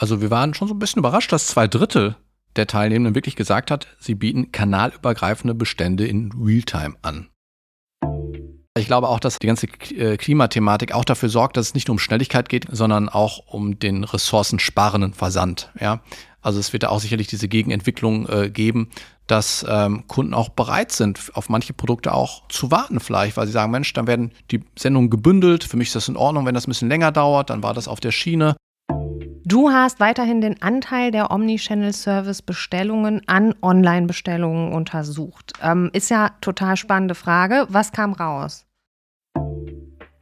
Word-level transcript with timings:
Also 0.00 0.22
wir 0.22 0.30
waren 0.30 0.54
schon 0.54 0.66
so 0.66 0.72
ein 0.72 0.78
bisschen 0.78 1.00
überrascht, 1.00 1.30
dass 1.30 1.46
zwei 1.46 1.68
Drittel 1.68 2.16
der 2.56 2.66
Teilnehmenden 2.66 3.14
wirklich 3.14 3.36
gesagt 3.36 3.70
hat, 3.70 3.86
sie 3.98 4.14
bieten 4.14 4.50
kanalübergreifende 4.50 5.54
Bestände 5.54 6.06
in 6.06 6.32
Realtime 6.42 6.96
an. 7.02 7.28
Ich 8.78 8.86
glaube 8.86 9.10
auch, 9.10 9.20
dass 9.20 9.38
die 9.38 9.46
ganze 9.46 9.66
äh, 9.66 10.16
Klimathematik 10.16 10.92
auch 10.92 11.04
dafür 11.04 11.28
sorgt, 11.28 11.58
dass 11.58 11.66
es 11.66 11.74
nicht 11.74 11.88
nur 11.88 11.96
um 11.96 11.98
Schnelligkeit 11.98 12.48
geht, 12.48 12.66
sondern 12.70 13.10
auch 13.10 13.46
um 13.46 13.78
den 13.78 14.04
ressourcensparenden 14.04 15.12
Versand. 15.12 15.70
Ja, 15.78 16.00
also 16.40 16.58
es 16.58 16.72
wird 16.72 16.84
da 16.84 16.88
auch 16.88 17.00
sicherlich 17.00 17.26
diese 17.26 17.48
Gegenentwicklung 17.48 18.26
äh, 18.26 18.48
geben, 18.48 18.88
dass 19.26 19.66
ähm, 19.68 20.06
Kunden 20.06 20.32
auch 20.32 20.48
bereit 20.48 20.92
sind, 20.92 21.30
auf 21.34 21.50
manche 21.50 21.74
Produkte 21.74 22.14
auch 22.14 22.48
zu 22.48 22.70
warten 22.70 23.00
vielleicht, 23.00 23.36
weil 23.36 23.46
sie 23.46 23.52
sagen, 23.52 23.70
Mensch, 23.70 23.92
dann 23.92 24.06
werden 24.06 24.32
die 24.50 24.64
Sendungen 24.78 25.10
gebündelt. 25.10 25.62
Für 25.62 25.76
mich 25.76 25.88
ist 25.88 25.96
das 25.96 26.08
in 26.08 26.16
Ordnung, 26.16 26.46
wenn 26.46 26.54
das 26.54 26.66
ein 26.66 26.70
bisschen 26.70 26.88
länger 26.88 27.12
dauert, 27.12 27.50
dann 27.50 27.62
war 27.62 27.74
das 27.74 27.86
auf 27.86 28.00
der 28.00 28.12
Schiene. 28.12 28.56
Du 29.50 29.70
hast 29.72 29.98
weiterhin 29.98 30.40
den 30.40 30.62
Anteil 30.62 31.10
der 31.10 31.32
Omnichannel-Service-Bestellungen 31.32 33.22
an 33.26 33.52
Online-Bestellungen 33.60 34.72
untersucht. 34.72 35.54
Ähm, 35.60 35.90
ist 35.92 36.08
ja 36.08 36.30
total 36.40 36.76
spannende 36.76 37.16
Frage. 37.16 37.66
Was 37.68 37.90
kam 37.90 38.12
raus? 38.12 38.64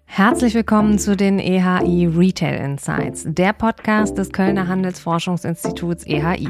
Herzlich 0.06 0.54
willkommen 0.54 0.98
zu 0.98 1.14
den 1.14 1.38
EHI 1.40 2.06
Retail 2.06 2.54
Insights, 2.64 3.24
der 3.26 3.52
Podcast 3.52 4.16
des 4.16 4.32
Kölner 4.32 4.66
Handelsforschungsinstituts 4.66 6.06
EHI. 6.06 6.48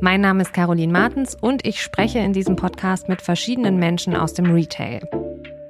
Mein 0.00 0.20
Name 0.20 0.42
ist 0.42 0.52
Caroline 0.52 0.92
Martens 0.92 1.36
und 1.40 1.64
ich 1.64 1.80
spreche 1.80 2.18
in 2.18 2.32
diesem 2.32 2.56
Podcast 2.56 3.08
mit 3.08 3.22
verschiedenen 3.22 3.76
Menschen 3.76 4.16
aus 4.16 4.34
dem 4.34 4.46
Retail. 4.46 5.08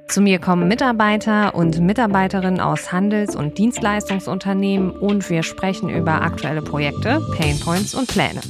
Zu 0.07 0.21
mir 0.21 0.39
kommen 0.39 0.67
Mitarbeiter 0.67 1.55
und 1.55 1.79
Mitarbeiterinnen 1.79 2.59
aus 2.59 2.91
Handels- 2.91 3.35
und 3.35 3.57
Dienstleistungsunternehmen 3.57 4.91
und 4.91 5.29
wir 5.29 5.43
sprechen 5.43 5.89
über 5.89 6.21
aktuelle 6.21 6.61
Projekte, 6.61 7.21
Painpoints 7.37 7.95
und 7.95 8.07
Pläne. 8.07 8.41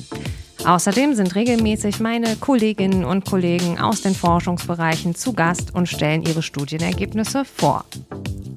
Außerdem 0.66 1.14
sind 1.14 1.36
regelmäßig 1.36 2.00
meine 2.00 2.36
Kolleginnen 2.36 3.06
und 3.06 3.26
Kollegen 3.26 3.80
aus 3.80 4.02
den 4.02 4.16
Forschungsbereichen 4.16 5.16
zu 5.16 5.34
Gast 5.34 5.74
und 5.74 5.88
stellen 5.88 6.24
ihre 6.24 6.42
Studienergebnisse 6.42 7.46
vor. 7.46 7.86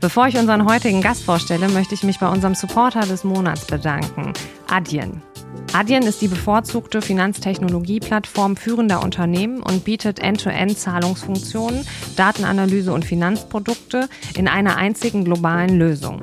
Bevor 0.01 0.29
ich 0.29 0.39
unseren 0.39 0.69
heutigen 0.69 1.03
Gast 1.03 1.25
vorstelle, 1.25 1.69
möchte 1.69 1.95
ich 1.95 2.05
mich 2.05 2.19
bei 2.19 2.29
unserem 2.29 2.55
Supporter 2.55 3.01
des 3.01 3.25
Monats 3.25 3.67
bedanken, 3.67 4.33
Adyen. 4.69 5.23
Adyen 5.79 6.03
ist 6.03 6.21
die 6.21 6.27
bevorzugte 6.27 7.01
Finanztechnologieplattform 7.01 8.57
führender 8.57 9.01
Unternehmen 9.01 9.63
und 9.63 9.85
bietet 9.85 10.19
End-to-End-Zahlungsfunktionen, 10.19 11.87
Datenanalyse 12.17 12.93
und 12.93 13.05
Finanzprodukte 13.05 14.09
in 14.37 14.49
einer 14.49 14.75
einzigen 14.75 15.25
globalen 15.25 15.79
Lösung. 15.79 16.21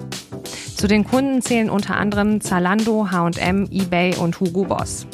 Zu 0.75 0.87
den 0.87 1.05
Kunden 1.05 1.41
zählen 1.41 1.69
unter 1.69 1.95
anderem 1.95 2.41
Zalando, 2.41 3.09
H&M, 3.11 3.69
eBay 3.71 4.17
und 4.17 4.37
Hugo 4.41 4.65
Boss. 4.65 5.07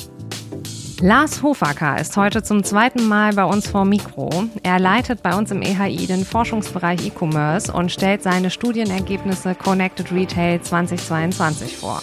Lars 1.01 1.43
Hofacker 1.43 2.01
ist 2.01 2.17
heute 2.17 2.41
zum 2.41 2.63
zweiten 2.63 3.07
Mal 3.07 3.33
bei 3.33 3.43
uns 3.43 3.67
vor 3.67 3.85
Mikro. 3.85 4.45
Er 4.63 4.79
leitet 4.79 5.21
bei 5.21 5.35
uns 5.35 5.51
im 5.51 5.61
EHI 5.61 6.07
den 6.07 6.25
Forschungsbereich 6.25 7.05
E-Commerce 7.05 7.71
und 7.71 7.91
stellt 7.91 8.23
seine 8.23 8.49
Studienergebnisse 8.49 9.53
Connected 9.53 10.11
Retail 10.11 10.59
2022 10.63 11.77
vor. 11.77 12.01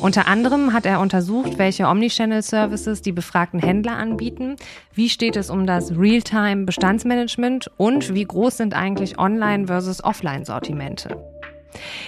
Unter 0.00 0.26
anderem 0.26 0.72
hat 0.72 0.86
er 0.86 1.00
untersucht, 1.00 1.58
welche 1.58 1.86
Omnichannel-Services 1.86 3.02
die 3.02 3.12
befragten 3.12 3.60
Händler 3.60 3.96
anbieten, 3.96 4.56
wie 4.94 5.08
steht 5.08 5.36
es 5.36 5.50
um 5.50 5.66
das 5.66 5.92
Realtime-Bestandsmanagement 5.96 7.70
und 7.76 8.14
wie 8.14 8.24
groß 8.24 8.56
sind 8.56 8.74
eigentlich 8.74 9.18
Online- 9.18 9.66
versus 9.66 10.02
Offline-Sortimente. 10.02 11.16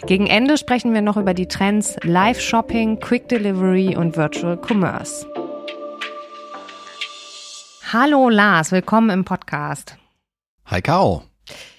Gegen 0.06 0.26
Ende 0.26 0.58
sprechen 0.58 0.92
wir 0.92 1.02
noch 1.02 1.16
über 1.16 1.34
die 1.34 1.46
Trends 1.46 1.96
Live-Shopping, 2.02 3.00
Quick 3.00 3.28
Delivery 3.28 3.96
und 3.96 4.16
Virtual 4.16 4.58
Commerce. 4.58 5.26
Hallo 7.92 8.28
Lars, 8.28 8.72
willkommen 8.72 9.10
im 9.10 9.24
Podcast. 9.24 9.96
Hi 10.66 10.82
Caro. 10.82 11.22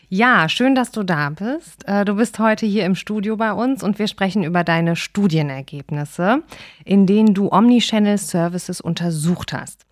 Ja, 0.10 0.48
schön, 0.50 0.76
dass 0.76 0.92
du 0.92 1.04
da 1.04 1.30
bist. 1.30 1.88
Äh, 1.88 2.06
du 2.06 2.16
bist 2.16 2.38
heute 2.40 2.66
hier 2.66 2.86
im 2.86 2.96
Studio 2.96 3.38
bei 3.38 3.52
uns 3.54 3.82
und 3.84 3.98
wir 3.98 4.08
sprechen 4.08 4.44
über 4.44 4.64
deine 4.64 4.96
Studienergebnisse, 4.96 6.44
in 6.84 7.08
denen 7.08 7.34
du 7.34 7.52
Omnichannel 7.52 8.18
Services 8.18 8.82
untersucht 8.82 9.54
hast. 9.54 9.86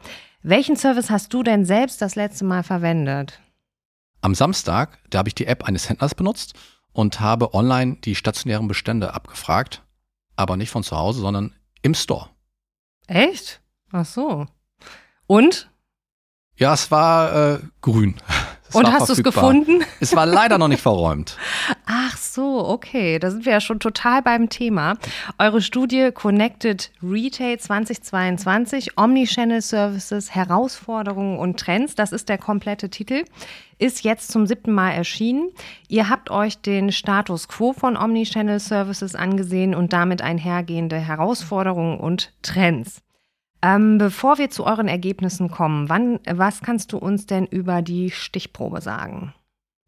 Welchen 0.44 0.76
Service 0.76 1.10
hast 1.10 1.34
du 1.34 1.42
denn 1.42 1.66
selbst 1.66 2.02
das 2.02 2.16
letzte 2.16 2.46
Mal 2.46 2.64
verwendet? 2.64 3.40
Am 4.22 4.36
Samstag, 4.36 5.00
da 5.10 5.20
habe 5.20 5.30
ich 5.30 5.36
die 5.36 5.48
App 5.48 5.64
eines 5.66 5.90
Händlers 5.90 6.16
benutzt 6.16 6.54
und 6.92 7.20
habe 7.20 7.54
online 7.54 7.98
die 8.04 8.16
stationären 8.16 8.68
Bestände 8.68 9.14
abgefragt, 9.14 9.82
aber 10.36 10.58
nicht 10.58 10.70
von 10.70 10.84
zu 10.84 10.96
Hause, 10.96 11.22
sondern 11.22 11.54
im 11.82 11.96
Store. 11.96 12.30
Echt? 13.08 13.62
Ach 13.92 14.06
so. 14.06 14.46
Und? 15.28 15.70
Ja, 16.56 16.74
es 16.74 16.92
war 16.92 17.56
äh, 17.56 17.60
grün. 17.82 18.16
Es 18.74 18.80
Und 18.80 18.92
hast 18.92 19.10
du 19.10 19.14
es 19.14 19.24
gefunden? 19.24 19.84
Es 20.00 20.16
war 20.16 20.26
leider 20.26 20.58
noch 20.58 20.68
nicht 20.68 20.82
verräumt. 20.82 21.38
Ach 21.86 22.18
so, 22.18 22.68
okay. 22.68 23.20
Da 23.20 23.30
sind 23.30 23.46
wir 23.46 23.54
ja 23.54 23.62
schon 23.62 23.80
total 23.80 24.24
beim 24.24 24.50
Thema. 24.50 24.96
Eure 25.38 25.62
Studie 25.62 26.10
Connected 26.12 26.92
Retail 27.04 27.60
2022, 27.60 28.98
Omnichannel 28.98 29.62
Services, 29.62 30.34
Herausforderungen 30.34 31.38
und 31.38 31.60
Trends, 31.60 31.94
das 31.94 32.12
ist 32.12 32.30
der 32.30 32.40
komplette 32.40 32.90
Titel, 32.90 33.26
ist 33.78 34.04
jetzt 34.04 34.32
zum 34.32 34.48
siebten 34.48 34.72
Mal 34.72 34.92
erschienen. 34.92 35.50
Ihr 35.88 36.10
habt 36.10 36.32
euch 36.32 36.60
den 36.60 36.92
Status 36.92 37.48
quo 37.48 37.74
von 37.74 37.96
Omnichannel 37.96 38.60
Services 38.60 39.14
angesehen 39.14 39.76
und 39.76 39.94
damit 39.94 40.24
einhergehende 40.24 40.98
Herausforderungen 40.98 42.00
und 42.00 42.34
Trends. 42.42 43.04
Ähm, 43.64 43.98
bevor 43.98 44.38
wir 44.38 44.50
zu 44.50 44.66
euren 44.66 44.90
Ergebnissen 44.90 45.50
kommen, 45.50 45.88
wann, 45.88 46.20
was 46.30 46.62
kannst 46.62 46.92
du 46.92 46.98
uns 46.98 47.26
denn 47.26 47.46
über 47.46 47.82
die 47.82 48.12
Stichprobe 48.12 48.82
sagen? 48.82 49.34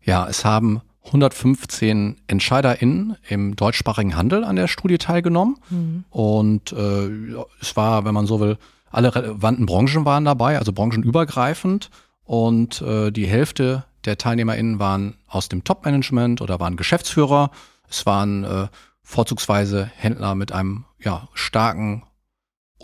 Ja, 0.01 0.27
es 0.27 0.45
haben 0.45 0.81
115 1.07 2.15
EntscheiderInnen 2.27 3.17
im 3.27 3.57
deutschsprachigen 3.57 4.15
Handel 4.15 4.45
an 4.45 4.55
der 4.55 4.69
Studie 4.69 4.97
teilgenommen. 4.97 5.57
Mhm. 5.69 6.05
Und 6.09 6.71
äh, 6.71 7.35
es 7.59 7.75
war, 7.75 8.05
wenn 8.05 8.13
man 8.13 8.27
so 8.27 8.39
will, 8.39 8.57
alle 8.91 9.13
relevanten 9.13 9.65
Branchen 9.65 10.05
waren 10.05 10.23
dabei, 10.23 10.57
also 10.57 10.71
branchenübergreifend. 10.71 11.89
Und 12.23 12.81
äh, 12.81 13.11
die 13.11 13.27
Hälfte 13.27 13.83
der 14.05 14.17
TeilnehmerInnen 14.17 14.79
waren 14.79 15.15
aus 15.27 15.49
dem 15.49 15.65
Top-Management 15.65 16.39
oder 16.39 16.61
waren 16.61 16.77
Geschäftsführer. 16.77 17.51
Es 17.89 18.05
waren 18.05 18.45
äh, 18.45 18.67
vorzugsweise 19.03 19.91
Händler 19.97 20.33
mit 20.33 20.53
einem 20.53 20.85
ja, 20.97 21.27
starken 21.33 22.03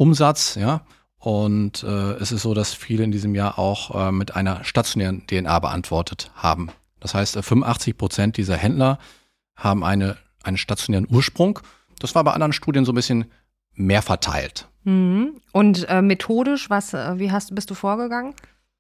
Umsatz, 0.02 0.56
ja. 0.56 0.82
Und 1.20 1.84
äh, 1.84 2.14
es 2.14 2.32
ist 2.32 2.42
so, 2.42 2.56
dass 2.56 2.74
viele 2.74 3.04
in 3.04 3.12
diesem 3.12 3.36
Jahr 3.36 3.60
auch 3.60 4.08
äh, 4.08 4.12
mit 4.12 4.36
einer 4.36 4.64
stationären 4.64 5.28
DNA 5.28 5.60
beantwortet 5.60 6.32
haben. 6.34 6.70
Das 7.00 7.14
heißt, 7.14 7.36
äh, 7.36 7.44
85 7.44 7.96
Prozent 7.96 8.38
dieser 8.38 8.58
Händler 8.58 8.98
haben 9.56 9.84
eine, 9.84 10.18
einen 10.42 10.58
stationären 10.58 11.08
Ursprung. 11.08 11.60
Das 12.00 12.16
war 12.16 12.24
bei 12.24 12.34
anderen 12.34 12.54
Studien 12.54 12.84
so 12.84 12.92
ein 12.92 12.96
bisschen 12.96 13.26
mehr 13.74 14.02
verteilt. 14.02 14.68
Mhm. 14.86 15.40
Und 15.52 15.88
äh, 15.88 16.02
methodisch, 16.02 16.72
was, 16.72 16.96
äh, 16.96 17.20
wie 17.20 17.32
hast, 17.32 17.54
bist 17.54 17.70
du 17.70 17.76
vorgegangen? 17.76 18.34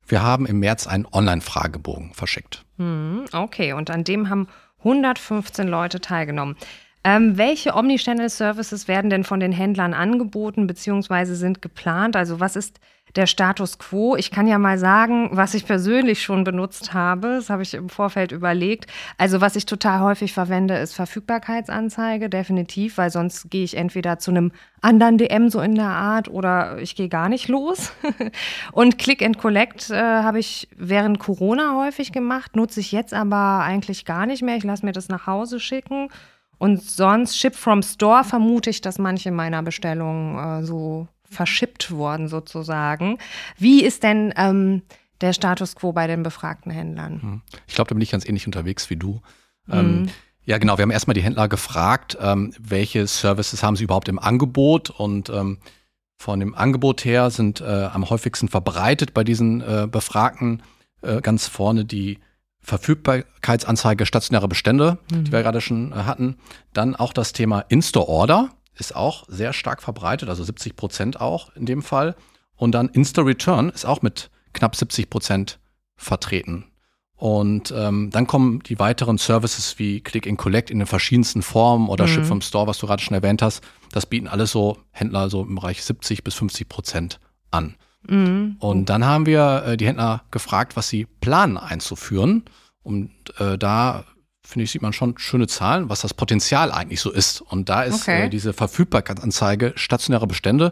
Wir 0.07 0.23
haben 0.23 0.47
im 0.47 0.57
März 0.57 0.87
einen 0.87 1.05
Online-Fragebogen 1.05 2.15
verschickt. 2.15 2.65
Mhm. 2.77 3.25
Okay, 3.31 3.73
und 3.73 3.91
an 3.91 4.03
dem 4.03 4.29
haben 4.29 4.47
115 4.79 5.67
Leute 5.67 6.01
teilgenommen. 6.01 6.55
Ähm, 7.03 7.37
welche 7.37 7.75
Omnichannel 7.75 8.29
Services 8.29 8.87
werden 8.87 9.09
denn 9.09 9.23
von 9.23 9.39
den 9.39 9.51
Händlern 9.51 9.95
angeboten 9.95 10.67
bzw. 10.67 11.33
sind 11.33 11.61
geplant? 11.61 12.15
Also 12.15 12.39
was 12.39 12.55
ist 12.55 12.79
der 13.15 13.25
Status 13.25 13.79
quo? 13.79 14.15
Ich 14.15 14.29
kann 14.29 14.45
ja 14.45 14.59
mal 14.59 14.77
sagen, 14.77 15.29
was 15.31 15.55
ich 15.55 15.65
persönlich 15.65 16.21
schon 16.21 16.43
benutzt 16.43 16.93
habe. 16.93 17.35
Das 17.37 17.49
habe 17.49 17.63
ich 17.63 17.73
im 17.73 17.89
Vorfeld 17.89 18.31
überlegt. 18.31 18.85
Also 19.17 19.41
was 19.41 19.55
ich 19.55 19.65
total 19.65 20.01
häufig 20.01 20.31
verwende, 20.31 20.77
ist 20.77 20.93
Verfügbarkeitsanzeige, 20.93 22.29
definitiv, 22.29 22.99
weil 22.99 23.09
sonst 23.09 23.49
gehe 23.49 23.63
ich 23.63 23.75
entweder 23.77 24.19
zu 24.19 24.29
einem 24.29 24.51
anderen 24.81 25.17
DM 25.17 25.49
so 25.49 25.59
in 25.59 25.73
der 25.73 25.89
Art 25.89 26.29
oder 26.29 26.77
ich 26.77 26.95
gehe 26.95 27.09
gar 27.09 27.29
nicht 27.29 27.47
los. 27.47 27.93
Und 28.71 28.99
Click 28.99 29.23
and 29.23 29.39
Collect 29.39 29.89
äh, 29.89 29.95
habe 29.95 30.37
ich 30.37 30.69
während 30.77 31.17
Corona 31.17 31.75
häufig 31.83 32.11
gemacht, 32.11 32.55
nutze 32.55 32.79
ich 32.79 32.91
jetzt 32.91 33.15
aber 33.15 33.61
eigentlich 33.63 34.05
gar 34.05 34.27
nicht 34.27 34.43
mehr. 34.43 34.55
Ich 34.55 34.63
lasse 34.63 34.85
mir 34.85 34.93
das 34.93 35.09
nach 35.09 35.25
Hause 35.25 35.59
schicken. 35.59 36.09
Und 36.61 36.83
sonst 36.83 37.39
Ship 37.39 37.55
from 37.55 37.81
Store 37.81 38.23
vermute 38.23 38.69
ich, 38.69 38.81
dass 38.81 38.99
manche 38.99 39.31
meiner 39.31 39.63
Bestellungen 39.63 40.37
äh, 40.37 40.63
so 40.63 41.07
verschippt 41.23 41.89
wurden 41.89 42.27
sozusagen. 42.27 43.17
Wie 43.57 43.83
ist 43.83 44.03
denn 44.03 44.31
ähm, 44.37 44.83
der 45.21 45.33
Status 45.33 45.75
quo 45.75 45.91
bei 45.91 46.05
den 46.05 46.21
befragten 46.21 46.71
Händlern? 46.71 47.19
Hm. 47.19 47.41
Ich 47.65 47.73
glaube, 47.73 47.89
da 47.89 47.95
bin 47.95 48.03
ich 48.03 48.11
ganz 48.11 48.27
ähnlich 48.27 48.45
unterwegs 48.45 48.91
wie 48.91 48.95
du. 48.95 49.21
Mhm. 49.65 49.73
Ähm, 49.73 50.09
ja, 50.43 50.59
genau. 50.59 50.77
Wir 50.77 50.83
haben 50.83 50.91
erstmal 50.91 51.15
die 51.15 51.23
Händler 51.23 51.47
gefragt, 51.47 52.15
ähm, 52.21 52.53
welche 52.59 53.07
Services 53.07 53.63
haben 53.63 53.75
sie 53.75 53.85
überhaupt 53.85 54.07
im 54.07 54.19
Angebot 54.19 54.91
und 54.91 55.31
ähm, 55.31 55.57
von 56.19 56.39
dem 56.39 56.53
Angebot 56.53 57.05
her 57.05 57.31
sind 57.31 57.61
äh, 57.61 57.89
am 57.91 58.07
häufigsten 58.07 58.49
verbreitet 58.49 59.15
bei 59.15 59.23
diesen 59.23 59.61
äh, 59.61 59.87
Befragten 59.89 60.61
äh, 61.01 61.21
ganz 61.21 61.47
vorne 61.47 61.85
die 61.85 62.19
Verfügbarkeitsanzeige 62.61 64.05
stationäre 64.05 64.47
Bestände, 64.47 64.99
mhm. 65.11 65.25
die 65.25 65.31
wir 65.31 65.41
gerade 65.41 65.61
schon 65.61 65.91
äh, 65.91 65.95
hatten. 65.95 66.37
Dann 66.73 66.95
auch 66.95 67.13
das 67.13 67.33
Thema 67.33 67.61
In-Store-Order. 67.61 68.49
ist 68.77 68.95
auch 68.95 69.25
sehr 69.27 69.53
stark 69.53 69.81
verbreitet, 69.81 70.29
also 70.29 70.43
70 70.43 70.75
Prozent 70.75 71.19
auch 71.19 71.55
in 71.55 71.65
dem 71.65 71.81
Fall. 71.81 72.15
Und 72.55 72.73
dann 72.73 72.89
Insta-Return 72.89 73.69
ist 73.69 73.85
auch 73.85 74.03
mit 74.03 74.29
knapp 74.53 74.75
70 74.75 75.09
Prozent 75.09 75.59
vertreten. 75.95 76.65
Und 77.15 77.71
ähm, 77.75 78.09
dann 78.11 78.25
kommen 78.25 78.61
die 78.61 78.79
weiteren 78.79 79.19
Services 79.19 79.77
wie 79.77 80.01
Click 80.01 80.27
and 80.27 80.39
Collect 80.39 80.71
in 80.71 80.79
den 80.79 80.87
verschiedensten 80.87 81.43
Formen 81.43 81.87
oder 81.87 82.05
mhm. 82.05 82.09
Ship 82.09 82.25
from 82.25 82.41
Store, 82.41 82.65
was 82.65 82.79
du 82.79 82.87
gerade 82.87 83.01
schon 83.01 83.13
erwähnt 83.13 83.41
hast. 83.41 83.63
Das 83.91 84.07
bieten 84.07 84.27
alles 84.27 84.51
so 84.51 84.79
Händler 84.89 85.29
so 85.29 85.43
im 85.43 85.55
Bereich 85.55 85.83
70 85.83 86.23
bis 86.23 86.33
50 86.35 86.67
Prozent 86.67 87.19
an. 87.51 87.75
Mhm. 88.07 88.57
Und 88.59 88.89
dann 88.89 89.05
haben 89.05 89.25
wir 89.25 89.63
äh, 89.65 89.77
die 89.77 89.87
Händler 89.87 90.23
gefragt, 90.31 90.75
was 90.75 90.89
sie 90.89 91.07
planen 91.21 91.57
einzuführen. 91.57 92.43
Und 92.83 93.11
äh, 93.39 93.57
da 93.57 94.05
finde 94.43 94.63
ich, 94.63 94.71
sieht 94.71 94.81
man 94.81 94.93
schon 94.93 95.17
schöne 95.17 95.47
Zahlen, 95.47 95.89
was 95.89 96.01
das 96.01 96.13
Potenzial 96.13 96.71
eigentlich 96.71 96.99
so 96.99 97.11
ist. 97.11 97.41
Und 97.41 97.69
da 97.69 97.83
ist 97.83 98.01
okay. 98.01 98.25
äh, 98.25 98.29
diese 98.29 98.53
Verfügbarkeitsanzeige 98.53 99.73
stationäre 99.75 100.27
Bestände 100.27 100.71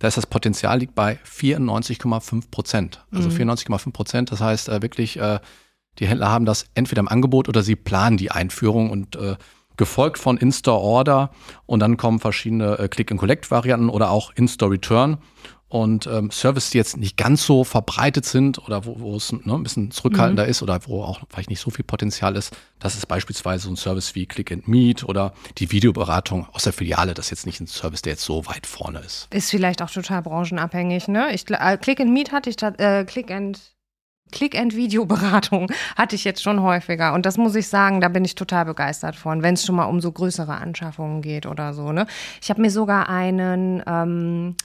da 0.00 0.08
ist 0.08 0.16
das 0.16 0.26
Potenzial 0.26 0.78
liegt 0.78 0.94
bei 0.94 1.18
94,5 1.24 2.50
Prozent. 2.50 3.04
Also 3.12 3.28
mhm. 3.28 3.50
94,5 3.50 3.92
Prozent. 3.92 4.32
Das 4.32 4.40
heißt 4.40 4.70
äh, 4.70 4.82
wirklich, 4.82 5.18
äh, 5.18 5.38
die 5.98 6.06
Händler 6.08 6.30
haben 6.30 6.46
das 6.46 6.64
entweder 6.74 7.00
im 7.00 7.08
Angebot 7.08 7.48
oder 7.48 7.62
sie 7.62 7.76
planen 7.76 8.16
die 8.16 8.30
Einführung 8.30 8.90
und 8.90 9.16
äh, 9.16 9.36
gefolgt 9.76 10.18
von 10.18 10.38
In-Store 10.38 10.80
Order 10.80 11.30
und 11.66 11.80
dann 11.80 11.98
kommen 11.98 12.18
verschiedene 12.18 12.78
äh, 12.78 12.88
Click-and-Collect-Varianten 12.88 13.90
oder 13.90 14.10
auch 14.10 14.32
In-Store 14.34 14.72
Return 14.72 15.18
und 15.70 16.08
ähm, 16.08 16.30
Services, 16.32 16.70
die 16.70 16.78
jetzt 16.78 16.96
nicht 16.96 17.16
ganz 17.16 17.46
so 17.46 17.62
verbreitet 17.62 18.24
sind 18.24 18.58
oder 18.66 18.84
wo, 18.84 18.98
wo 18.98 19.16
es 19.16 19.32
ne, 19.32 19.40
ein 19.46 19.62
bisschen 19.62 19.92
zurückhaltender 19.92 20.42
mhm. 20.44 20.50
ist 20.50 20.62
oder 20.62 20.80
wo 20.86 21.04
auch 21.04 21.20
vielleicht 21.30 21.48
nicht 21.48 21.60
so 21.60 21.70
viel 21.70 21.84
Potenzial 21.84 22.36
ist, 22.36 22.54
das 22.80 22.96
ist 22.96 23.06
beispielsweise 23.06 23.64
so 23.64 23.70
ein 23.70 23.76
Service 23.76 24.16
wie 24.16 24.26
Click 24.26 24.50
and 24.50 24.66
Meet 24.66 25.04
oder 25.04 25.32
die 25.58 25.70
Videoberatung 25.70 26.48
aus 26.52 26.64
der 26.64 26.72
Filiale. 26.72 27.14
Das 27.14 27.26
ist 27.26 27.30
jetzt 27.30 27.46
nicht 27.46 27.60
ein 27.60 27.68
Service, 27.68 28.02
der 28.02 28.14
jetzt 28.14 28.24
so 28.24 28.46
weit 28.46 28.66
vorne 28.66 28.98
ist. 28.98 29.28
Ist 29.32 29.50
vielleicht 29.50 29.80
auch 29.80 29.90
total 29.90 30.22
branchenabhängig, 30.22 31.06
ne? 31.06 31.32
Ich, 31.32 31.48
äh, 31.48 31.78
Click 31.78 32.00
and 32.00 32.10
Meet 32.10 32.32
hatte 32.32 32.50
ich, 32.50 32.60
äh, 32.60 33.04
Click 33.04 33.30
and 33.30 33.60
Click-and-Videoberatung 34.32 35.70
hatte 35.96 36.14
ich 36.14 36.24
jetzt 36.24 36.42
schon 36.42 36.62
häufiger. 36.62 37.14
Und 37.14 37.26
das 37.26 37.36
muss 37.36 37.54
ich 37.54 37.68
sagen, 37.68 38.00
da 38.00 38.08
bin 38.08 38.24
ich 38.24 38.34
total 38.36 38.64
begeistert 38.64 39.16
von, 39.16 39.42
wenn 39.42 39.54
es 39.54 39.64
schon 39.64 39.74
mal 39.74 39.86
um 39.86 40.00
so 40.00 40.12
größere 40.12 40.54
Anschaffungen 40.54 41.20
geht 41.20 41.46
oder 41.46 41.74
so. 41.74 41.90
Ne? 41.92 42.06
Ich 42.40 42.50
habe 42.50 42.60
mir 42.60 42.70
sogar 42.70 43.08
einen 43.08 43.82
ähm, 43.86 44.56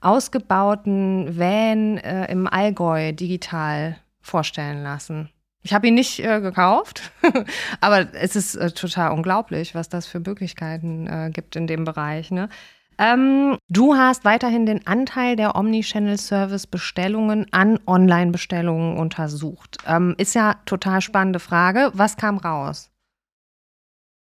ausgebauten 0.00 1.38
Van 1.38 1.98
äh, 1.98 2.30
im 2.30 2.46
Allgäu 2.46 3.12
digital 3.12 3.96
vorstellen 4.20 4.82
lassen. 4.82 5.30
Ich 5.62 5.74
habe 5.74 5.88
ihn 5.88 5.94
nicht 5.94 6.20
äh, 6.20 6.40
gekauft, 6.40 7.12
aber 7.80 8.14
es 8.14 8.34
ist 8.34 8.54
äh, 8.54 8.70
total 8.70 9.12
unglaublich, 9.12 9.74
was 9.74 9.88
das 9.88 10.06
für 10.06 10.20
Möglichkeiten 10.20 11.06
äh, 11.06 11.30
gibt 11.30 11.54
in 11.54 11.66
dem 11.66 11.84
Bereich. 11.84 12.30
Ne? 12.30 12.48
Ähm, 12.96 13.58
du 13.68 13.94
hast 13.94 14.24
weiterhin 14.24 14.64
den 14.66 14.86
Anteil 14.86 15.36
der 15.36 15.56
Omnichannel-Service-Bestellungen 15.56 17.46
an 17.50 17.78
Online-Bestellungen 17.86 18.98
untersucht. 18.98 19.78
Ähm, 19.86 20.14
ist 20.16 20.34
ja 20.34 20.56
total 20.64 21.00
spannende 21.02 21.40
Frage. 21.40 21.90
Was 21.94 22.16
kam 22.16 22.38
raus? 22.38 22.90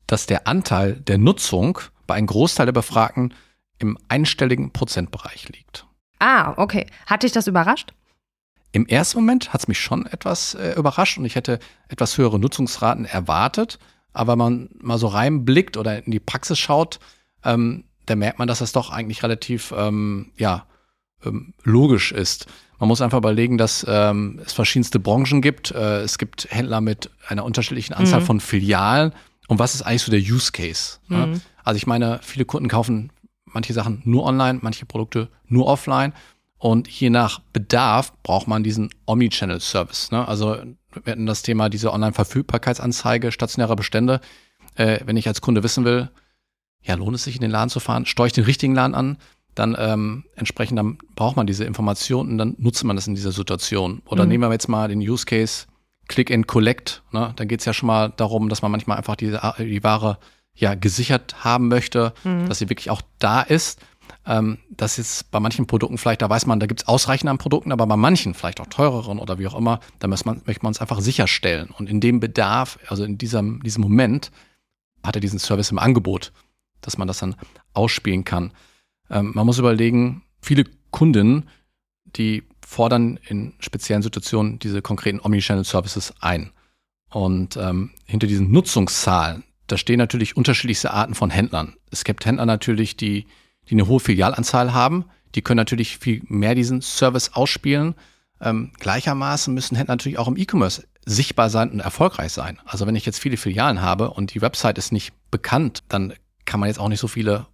Dass 0.06 0.26
der 0.26 0.48
Anteil 0.48 0.94
der 0.94 1.18
Nutzung 1.18 1.78
bei 2.06 2.14
einem 2.14 2.26
Großteil 2.26 2.66
der 2.66 2.72
Befragten 2.72 3.34
im 3.78 3.98
einstelligen 4.08 4.72
Prozentbereich 4.72 5.48
liegt. 5.48 5.86
Ah, 6.18 6.54
okay. 6.56 6.86
Hat 7.06 7.22
dich 7.22 7.32
das 7.32 7.46
überrascht? 7.46 7.92
Im 8.72 8.86
ersten 8.86 9.18
Moment 9.18 9.52
hat 9.52 9.62
es 9.62 9.68
mich 9.68 9.80
schon 9.80 10.06
etwas 10.06 10.54
äh, 10.54 10.74
überrascht 10.76 11.18
und 11.18 11.24
ich 11.24 11.36
hätte 11.36 11.58
etwas 11.88 12.18
höhere 12.18 12.38
Nutzungsraten 12.38 13.04
erwartet. 13.04 13.78
Aber 14.12 14.32
wenn 14.32 14.38
man 14.38 14.68
mal 14.80 14.98
so 14.98 15.06
reinblickt 15.06 15.76
oder 15.76 16.04
in 16.04 16.10
die 16.10 16.20
Praxis 16.20 16.58
schaut, 16.58 16.98
ähm, 17.44 17.84
da 18.06 18.16
merkt 18.16 18.38
man, 18.38 18.48
dass 18.48 18.58
das 18.58 18.72
doch 18.72 18.90
eigentlich 18.90 19.22
relativ 19.22 19.72
ähm, 19.76 20.32
ja, 20.36 20.66
ähm, 21.24 21.54
logisch 21.62 22.12
ist. 22.12 22.46
Man 22.78 22.88
muss 22.88 23.00
einfach 23.00 23.18
überlegen, 23.18 23.58
dass 23.58 23.84
ähm, 23.88 24.40
es 24.44 24.52
verschiedenste 24.52 25.00
Branchen 25.00 25.42
gibt. 25.42 25.70
Äh, 25.72 26.02
es 26.02 26.18
gibt 26.18 26.46
Händler 26.50 26.80
mit 26.80 27.10
einer 27.26 27.44
unterschiedlichen 27.44 27.94
Anzahl 27.94 28.20
mhm. 28.20 28.26
von 28.26 28.40
Filialen. 28.40 29.12
Und 29.48 29.58
was 29.58 29.74
ist 29.74 29.82
eigentlich 29.82 30.02
so 30.02 30.10
der 30.10 30.20
Use 30.20 30.52
Case? 30.52 30.98
Ne? 31.08 31.26
Mhm. 31.26 31.40
Also 31.64 31.76
ich 31.76 31.86
meine, 31.86 32.20
viele 32.22 32.44
Kunden 32.44 32.68
kaufen 32.68 33.10
manche 33.52 33.72
Sachen 33.72 34.02
nur 34.04 34.24
online, 34.24 34.60
manche 34.62 34.86
Produkte 34.86 35.28
nur 35.46 35.66
offline. 35.66 36.12
Und 36.58 36.88
je 36.88 37.10
nach 37.10 37.40
Bedarf 37.52 38.12
braucht 38.22 38.48
man 38.48 38.64
diesen 38.64 38.90
Omnichannel-Service. 39.06 40.10
Ne? 40.10 40.26
Also 40.26 40.56
wir 41.04 41.12
hatten 41.12 41.26
das 41.26 41.42
Thema 41.42 41.68
diese 41.68 41.92
Online-Verfügbarkeitsanzeige 41.92 43.30
stationärer 43.30 43.76
Bestände. 43.76 44.20
Äh, 44.74 45.00
wenn 45.04 45.16
ich 45.16 45.28
als 45.28 45.40
Kunde 45.40 45.62
wissen 45.62 45.84
will, 45.84 46.10
ja, 46.82 46.94
lohnt 46.94 47.14
es 47.14 47.24
sich 47.24 47.36
in 47.36 47.42
den 47.42 47.50
Laden 47.50 47.70
zu 47.70 47.80
fahren, 47.80 48.06
steuere 48.06 48.28
ich 48.28 48.32
den 48.32 48.44
richtigen 48.44 48.74
Laden 48.74 48.94
an, 48.94 49.18
dann 49.54 49.76
ähm, 49.78 50.24
entsprechend 50.36 50.78
dann 50.78 50.98
braucht 51.14 51.36
man 51.36 51.46
diese 51.46 51.64
Informationen 51.64 52.32
und 52.32 52.38
dann 52.38 52.54
nutzt 52.58 52.84
man 52.84 52.96
das 52.96 53.06
in 53.06 53.14
dieser 53.14 53.32
Situation. 53.32 54.02
Oder 54.06 54.24
mhm. 54.24 54.30
nehmen 54.30 54.44
wir 54.44 54.52
jetzt 54.52 54.68
mal 54.68 54.88
den 54.88 55.00
Use 55.00 55.26
Case 55.26 55.66
Click 56.08 56.30
and 56.32 56.46
Collect. 56.46 57.02
Ne? 57.12 57.32
Dann 57.36 57.48
geht 57.48 57.60
es 57.60 57.66
ja 57.66 57.72
schon 57.72 57.86
mal 57.86 58.12
darum, 58.16 58.48
dass 58.48 58.62
man 58.62 58.70
manchmal 58.70 58.96
einfach 58.96 59.16
diese, 59.16 59.40
die 59.58 59.82
Ware 59.84 60.18
ja 60.58 60.74
gesichert 60.74 61.44
haben 61.44 61.68
möchte, 61.68 62.12
mhm. 62.24 62.48
dass 62.48 62.58
sie 62.58 62.68
wirklich 62.68 62.90
auch 62.90 63.02
da 63.18 63.42
ist. 63.42 63.80
Ähm, 64.26 64.58
das 64.70 64.98
ist 64.98 65.30
bei 65.30 65.40
manchen 65.40 65.66
Produkten 65.66 65.98
vielleicht, 65.98 66.22
da 66.22 66.28
weiß 66.28 66.46
man, 66.46 66.60
da 66.60 66.66
gibt 66.66 66.82
es 66.82 66.88
ausreichend 66.88 67.30
an 67.30 67.38
Produkten, 67.38 67.72
aber 67.72 67.86
bei 67.86 67.96
manchen, 67.96 68.34
vielleicht 68.34 68.60
auch 68.60 68.66
teureren 68.66 69.18
oder 69.18 69.38
wie 69.38 69.46
auch 69.46 69.56
immer, 69.56 69.80
da 69.98 70.08
muss 70.08 70.24
man, 70.24 70.42
möchte 70.44 70.62
man 70.62 70.72
es 70.72 70.80
einfach 70.80 71.00
sicherstellen. 71.00 71.70
Und 71.70 71.88
in 71.88 72.00
dem 72.00 72.20
Bedarf, 72.20 72.78
also 72.88 73.04
in 73.04 73.18
diesem, 73.18 73.62
diesem 73.62 73.82
Moment, 73.82 74.30
hat 75.04 75.16
er 75.16 75.20
diesen 75.20 75.38
Service 75.38 75.70
im 75.70 75.78
Angebot, 75.78 76.32
dass 76.80 76.98
man 76.98 77.08
das 77.08 77.18
dann 77.18 77.36
ausspielen 77.72 78.24
kann. 78.24 78.52
Ähm, 79.10 79.32
man 79.34 79.46
muss 79.46 79.58
überlegen, 79.58 80.22
viele 80.40 80.64
Kunden, 80.90 81.48
die 82.04 82.42
fordern 82.66 83.18
in 83.28 83.54
speziellen 83.60 84.02
Situationen 84.02 84.58
diese 84.58 84.82
konkreten 84.82 85.20
Omnichannel-Services 85.20 86.14
ein. 86.20 86.50
Und 87.10 87.56
ähm, 87.56 87.92
hinter 88.04 88.26
diesen 88.26 88.50
Nutzungszahlen, 88.50 89.44
da 89.68 89.76
stehen 89.76 89.98
natürlich 89.98 90.36
unterschiedlichste 90.36 90.92
Arten 90.92 91.14
von 91.14 91.30
Händlern. 91.30 91.76
Es 91.90 92.04
gibt 92.04 92.26
Händler 92.26 92.46
natürlich, 92.46 92.96
die, 92.96 93.26
die 93.68 93.74
eine 93.74 93.86
hohe 93.86 94.00
Filialanzahl 94.00 94.72
haben. 94.72 95.04
Die 95.34 95.42
können 95.42 95.58
natürlich 95.58 95.98
viel 95.98 96.22
mehr 96.26 96.54
diesen 96.54 96.80
Service 96.80 97.34
ausspielen. 97.34 97.94
Ähm, 98.40 98.72
gleichermaßen 98.80 99.52
müssen 99.52 99.76
Händler 99.76 99.94
natürlich 99.94 100.18
auch 100.18 100.28
im 100.28 100.36
E-Commerce 100.36 100.84
sichtbar 101.04 101.50
sein 101.50 101.70
und 101.70 101.80
erfolgreich 101.80 102.32
sein. 102.32 102.58
Also 102.64 102.86
wenn 102.86 102.96
ich 102.96 103.06
jetzt 103.06 103.20
viele 103.20 103.36
Filialen 103.36 103.80
habe 103.80 104.10
und 104.10 104.34
die 104.34 104.42
Website 104.42 104.78
ist 104.78 104.92
nicht 104.92 105.12
bekannt, 105.30 105.82
dann 105.88 106.14
kann 106.44 106.60
man 106.60 106.68
jetzt 106.68 106.80
auch 106.80 106.88
nicht 106.88 107.00
so 107.00 107.08
viele 107.08 107.46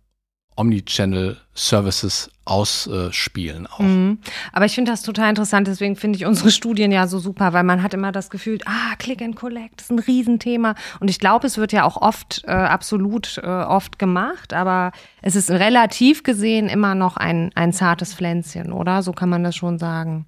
Omnichannel-Services 0.56 2.30
ausspielen 2.44 3.66
auch. 3.66 3.78
Mhm. 3.78 4.18
Aber 4.52 4.66
ich 4.66 4.75
finde 4.75 4.90
das 4.90 5.02
total 5.02 5.30
interessant, 5.30 5.66
deswegen 5.66 5.96
finde 5.96 6.18
ich 6.18 6.26
unsere 6.26 6.50
Studien 6.50 6.92
ja 6.92 7.06
so 7.06 7.18
super, 7.18 7.52
weil 7.52 7.64
man 7.64 7.82
hat 7.82 7.94
immer 7.94 8.12
das 8.12 8.28
Gefühl, 8.28 8.58
ah, 8.66 8.94
Click 8.99 9.23
and 9.23 9.37
Collect 9.37 9.80
ist 9.80 9.90
ein 9.90 9.99
Riesenthema. 9.99 10.75
Und 11.00 11.08
ich 11.08 11.18
glaube, 11.18 11.46
es 11.46 11.56
wird 11.56 11.73
ja 11.73 11.84
auch 11.84 11.96
oft, 11.96 12.42
äh, 12.46 12.50
absolut 12.50 13.38
äh, 13.42 13.46
oft 13.46 13.99
gemacht, 13.99 14.52
aber 14.52 14.92
es 15.23 15.37
ist 15.37 15.50
relativ 15.50 16.23
gesehen 16.23 16.68
immer 16.68 16.94
noch 16.94 17.16
ein, 17.16 17.50
ein 17.54 17.73
zartes 17.73 18.14
Pflänzchen, 18.14 18.73
oder? 18.73 19.02
So 19.02 19.12
kann 19.12 19.30
man 19.30 19.42
das 19.42 19.56
schon 19.56 19.78
sagen. 19.78 20.26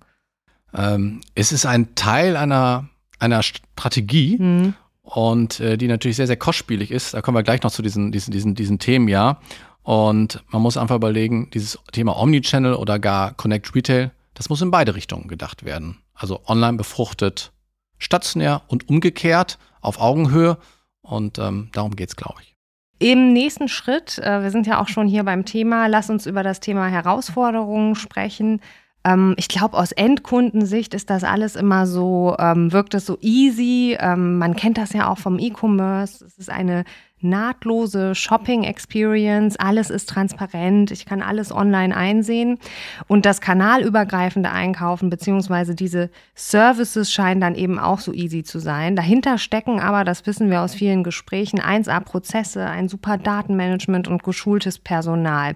Ähm, 0.75 1.21
es 1.35 1.53
ist 1.53 1.67
ein 1.67 1.95
Teil 1.95 2.37
einer, 2.37 2.89
einer 3.19 3.43
Strategie. 3.43 4.39
Mhm. 4.39 4.75
Und 5.03 5.61
äh, 5.61 5.79
die 5.79 5.87
natürlich 5.87 6.17
sehr, 6.17 6.27
sehr 6.27 6.37
kostspielig 6.37 6.91
ist. 6.91 7.15
Da 7.15 7.23
kommen 7.23 7.37
wir 7.37 7.45
gleich 7.45 7.63
noch 7.63 7.71
zu 7.71 7.81
diesen, 7.81 8.11
diesen, 8.11 8.33
diesen, 8.33 8.57
diesen 8.57 8.81
Themen, 8.81 9.07
ja. 9.07 9.39
Und 9.87 10.43
man 10.49 10.63
muss 10.63 10.77
einfach 10.77 10.97
überlegen, 10.97 11.49
dieses 11.55 11.79
Thema 11.93 12.21
Omnichannel 12.21 12.75
oder 12.75 12.99
gar 12.99 13.35
Connect 13.35 13.73
Retail, 13.73 14.11
das 14.35 14.49
muss 14.49 14.61
in 14.61 14.73
beide 14.73 14.97
Richtungen 14.97 15.29
gedacht 15.29 15.65
werden. 15.65 15.99
Also 16.13 16.41
online 16.49 16.77
befruchtet, 16.77 17.53
stationär 17.97 18.63
und 18.67 18.89
umgekehrt 18.89 19.61
auf 19.81 20.01
Augenhöhe. 20.01 20.59
Und 21.03 21.39
ähm, 21.39 21.69
darum 21.73 21.95
geht's, 21.95 22.17
glaube 22.17 22.41
ich. 22.43 22.57
Im 22.99 23.33
nächsten 23.33 23.69
Schritt, 23.69 24.19
äh, 24.19 24.43
wir 24.43 24.51
sind 24.51 24.67
ja 24.67 24.81
auch 24.81 24.89
schon 24.89 25.07
hier 25.07 25.23
beim 25.23 25.45
Thema, 25.45 25.87
lass 25.87 26.11
uns 26.11 26.27
über 26.27 26.43
das 26.43 26.59
Thema 26.59 26.89
Herausforderungen 26.89 27.95
sprechen. 27.95 28.61
Ähm, 29.05 29.35
ich 29.37 29.47
glaube, 29.47 29.79
aus 29.79 29.93
Endkundensicht 29.93 30.95
ist 30.95 31.11
das 31.11 31.23
alles 31.23 31.55
immer 31.55 31.87
so, 31.87 32.35
ähm, 32.41 32.73
wirkt 32.73 32.95
es 32.95 33.07
so 33.07 33.19
easy. 33.21 33.97
Ähm, 34.01 34.39
man 34.39 34.57
kennt 34.57 34.79
das 34.79 34.93
ja 34.93 35.09
auch 35.09 35.19
vom 35.19 35.39
E-Commerce. 35.39 36.25
Es 36.25 36.39
ist 36.39 36.51
eine 36.51 36.85
nahtlose 37.29 38.15
Shopping-Experience. 38.15 39.57
Alles 39.57 39.91
ist 39.91 40.09
transparent. 40.09 40.91
Ich 40.91 41.07
kann 41.07 41.23
alles 41.23 41.53
online 41.53 41.97
einsehen. 41.97 42.59
Und 43.07 43.27
das 43.27 43.41
kanalübergreifende 43.41 44.51
Einkaufen 44.51 45.11
beziehungsweise 45.11 45.75
diese 45.75 46.11
Services 46.35 47.13
scheinen 47.13 47.41
dann 47.41 47.55
eben 47.55 47.79
auch 47.79 48.01
so 48.01 48.13
easy 48.13 48.43
zu 48.43 48.59
sein. 48.59 48.97
Dahinter 48.97 49.39
stecken 49.39 49.81
aber, 49.81 50.05
das 50.05 50.27
wissen 50.27 50.51
wir 50.51 50.63
aus 50.63 50.75
vielen 50.75 51.05
Gesprächen, 51.05 51.61
1A-Prozesse, 51.61 52.65
ein 52.67 52.89
super 52.89 53.19
Datenmanagement 53.19 54.09
und 54.09 54.23
geschultes 54.23 54.79
Personal. 54.79 55.55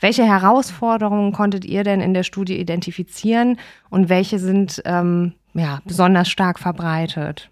Welche 0.00 0.24
Herausforderungen 0.24 1.32
konntet 1.32 1.64
ihr 1.64 1.84
denn 1.84 2.00
in 2.00 2.14
der 2.14 2.22
Studie 2.22 2.58
identifizieren 2.58 3.58
und 3.90 4.08
welche 4.08 4.38
sind 4.38 4.82
ähm, 4.84 5.34
ja, 5.54 5.80
besonders 5.84 6.28
stark 6.28 6.58
verbreitet? 6.58 7.50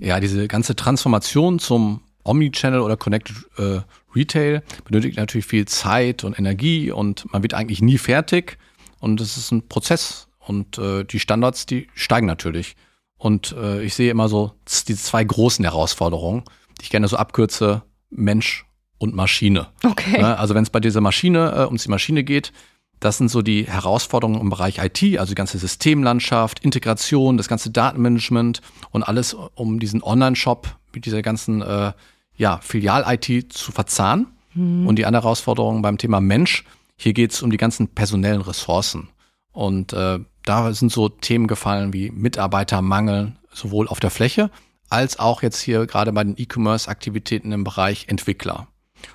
Ja, 0.00 0.20
diese 0.20 0.48
ganze 0.48 0.74
Transformation 0.74 1.58
zum 1.58 2.00
Omnichannel 2.24 2.80
oder 2.80 2.96
Connected 2.96 3.36
äh, 3.58 3.80
Retail 4.14 4.62
benötigt 4.84 5.16
natürlich 5.16 5.46
viel 5.46 5.66
Zeit 5.66 6.24
und 6.24 6.38
Energie 6.38 6.90
und 6.90 7.30
man 7.32 7.42
wird 7.42 7.54
eigentlich 7.54 7.82
nie 7.82 7.98
fertig. 7.98 8.58
Und 9.00 9.20
es 9.20 9.36
ist 9.36 9.50
ein 9.50 9.68
Prozess 9.68 10.28
und 10.38 10.78
äh, 10.78 11.04
die 11.04 11.18
Standards, 11.18 11.66
die 11.66 11.88
steigen 11.94 12.26
natürlich. 12.26 12.76
Und 13.16 13.52
äh, 13.58 13.82
ich 13.82 13.94
sehe 13.94 14.10
immer 14.10 14.28
so 14.28 14.52
die 14.88 14.96
zwei 14.96 15.24
großen 15.24 15.64
Herausforderungen, 15.64 16.44
die 16.80 16.84
ich 16.84 16.90
gerne 16.90 17.08
so 17.08 17.16
abkürze, 17.16 17.82
Mensch 18.10 18.66
und 18.98 19.14
Maschine. 19.14 19.68
Okay. 19.84 20.20
Ja, 20.20 20.34
also 20.34 20.54
wenn 20.54 20.62
es 20.62 20.70
bei 20.70 20.80
dieser 20.80 21.00
Maschine, 21.00 21.52
äh, 21.52 21.64
ums 21.64 21.84
die 21.84 21.90
Maschine 21.90 22.24
geht, 22.24 22.52
das 23.00 23.18
sind 23.18 23.30
so 23.30 23.42
die 23.42 23.64
Herausforderungen 23.64 24.40
im 24.40 24.48
Bereich 24.48 24.78
IT, 24.78 25.18
also 25.18 25.30
die 25.30 25.34
ganze 25.34 25.58
Systemlandschaft, 25.58 26.60
Integration, 26.60 27.36
das 27.36 27.48
ganze 27.48 27.70
Datenmanagement 27.70 28.60
und 28.90 29.02
alles 29.02 29.34
um 29.34 29.80
diesen 29.80 30.02
Online-Shop 30.04 30.76
mit 30.94 31.04
dieser 31.06 31.22
ganzen 31.22 31.62
äh, 31.62 31.92
ja, 32.36 32.58
Filial-IT 32.62 33.52
zu 33.52 33.72
verzahnen. 33.72 34.26
Mhm. 34.54 34.86
Und 34.86 34.96
die 34.96 35.06
andere 35.06 35.24
Herausforderung 35.24 35.82
beim 35.82 35.98
Thema 35.98 36.20
Mensch, 36.20 36.64
hier 36.96 37.12
geht 37.12 37.32
es 37.32 37.42
um 37.42 37.50
die 37.50 37.56
ganzen 37.56 37.88
personellen 37.88 38.42
Ressourcen. 38.42 39.08
Und 39.52 39.92
äh, 39.92 40.18
da 40.44 40.72
sind 40.72 40.92
so 40.92 41.08
Themen 41.08 41.46
gefallen 41.46 41.92
wie 41.92 42.10
Mitarbeitermangel, 42.10 43.32
sowohl 43.52 43.88
auf 43.88 44.00
der 44.00 44.10
Fläche 44.10 44.50
als 44.92 45.18
auch 45.18 45.42
jetzt 45.42 45.60
hier 45.60 45.86
gerade 45.86 46.12
bei 46.12 46.22
den 46.22 46.34
E-Commerce-Aktivitäten 46.36 47.50
im 47.50 47.64
Bereich 47.64 48.08
Entwickler. 48.08 48.68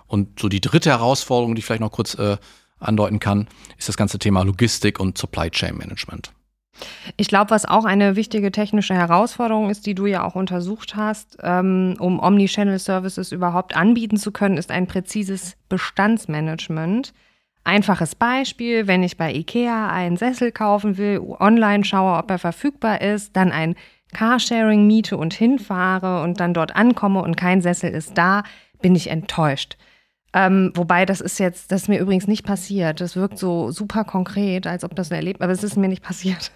Und 0.07 0.39
so 0.39 0.50
die 0.50 0.59
dritte 0.59 0.89
Herausforderung, 0.89 1.53
die 1.53 1.59
ich 1.59 1.65
vielleicht 1.65 1.81
noch 1.81 1.91
kurz 1.91 2.15
äh, 2.15 2.38
andeuten 2.79 3.19
kann, 3.19 3.47
ist 3.77 3.88
das 3.88 3.95
ganze 3.95 4.17
Thema 4.17 4.43
Logistik 4.43 5.00
und 5.00 5.17
Supply 5.19 5.51
Chain 5.51 5.77
Management. 5.77 6.33
Ich 7.15 7.27
glaube, 7.27 7.51
was 7.51 7.65
auch 7.65 7.86
eine 7.86 8.15
wichtige 8.15 8.51
technische 8.51 8.93
Herausforderung 8.93 9.69
ist, 9.69 9.86
die 9.86 9.96
du 9.96 10.05
ja 10.05 10.24
auch 10.24 10.36
untersucht 10.36 10.96
hast, 10.96 11.38
ähm, 11.41 11.96
um 12.00 12.19
Omnichannel 12.19 12.79
Services 12.79 13.31
überhaupt 13.31 13.75
anbieten 13.75 14.17
zu 14.17 14.31
können, 14.31 14.57
ist 14.57 14.72
ein 14.72 14.88
präzises 14.88 15.57
Bestandsmanagement. 15.69 17.13
Einfaches 17.63 18.15
Beispiel, 18.15 18.88
wenn 18.88 19.03
ich 19.03 19.17
bei 19.17 19.34
IKEA 19.34 19.89
einen 19.89 20.17
Sessel 20.17 20.51
kaufen 20.51 20.98
will, 20.98 21.19
online 21.39 21.84
schaue, 21.84 22.17
ob 22.17 22.31
er 22.31 22.39
verfügbar 22.39 23.01
ist, 23.01 23.36
dann 23.36 23.51
ein 23.51 23.75
Carsharing 24.13 24.88
miete 24.88 25.17
und 25.17 25.34
hinfahre 25.34 26.24
und 26.24 26.39
dann 26.39 26.53
dort 26.53 26.75
ankomme 26.75 27.22
und 27.22 27.36
kein 27.36 27.62
Sessel 27.62 27.91
ist 27.91 28.17
da, 28.17 28.43
bin 28.81 28.96
ich 28.96 29.10
enttäuscht. 29.10 29.77
Ähm, 30.38 30.72
wobei, 30.75 31.08
das 31.08 31.20
ist 31.20 31.39
jetzt, 31.39 31.72
das 31.72 31.84
ist 31.84 31.88
mir 31.88 32.00
übrigens 32.00 32.27
nicht 32.27 32.46
passiert. 32.46 33.01
Das 33.01 33.15
wirkt 33.15 33.39
so 33.39 33.72
super 33.72 34.03
konkret, 34.03 34.67
als 34.67 34.84
ob 34.84 34.96
das 34.96 35.10
ein 35.10 35.15
Erlebnis, 35.15 35.41
aber 35.41 35.51
es 35.51 35.63
ist 35.63 35.77
mir 35.77 35.88
nicht 35.88 36.03
passiert. 36.03 36.51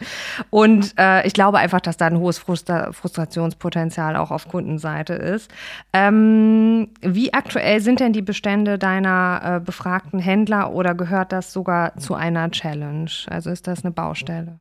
Und 0.51 0.93
äh, 0.99 1.25
ich 1.25 1.33
glaube 1.33 1.57
einfach, 1.57 1.81
dass 1.81 1.97
da 1.97 2.05
ein 2.05 2.19
hohes 2.19 2.37
Frustra 2.37 2.91
Frustrationspotenzial 2.91 4.17
auch 4.17 4.29
auf 4.29 4.47
Kundenseite 4.47 5.13
ist. 5.13 5.49
Ähm, 5.93 6.89
wie 7.01 7.33
aktuell 7.33 7.79
sind 7.81 7.99
denn 8.01 8.13
die 8.13 8.21
Bestände 8.21 8.77
deiner 8.77 9.41
äh, 9.43 9.59
befragten 9.59 10.19
Händler 10.19 10.73
oder 10.73 10.93
gehört 10.93 11.31
das 11.31 11.51
sogar 11.51 11.97
zu 11.97 12.13
einer 12.13 12.51
Challenge? 12.51 13.09
Also 13.31 13.49
ist 13.49 13.65
das 13.65 13.83
eine 13.83 13.91
Baustelle? 13.91 14.59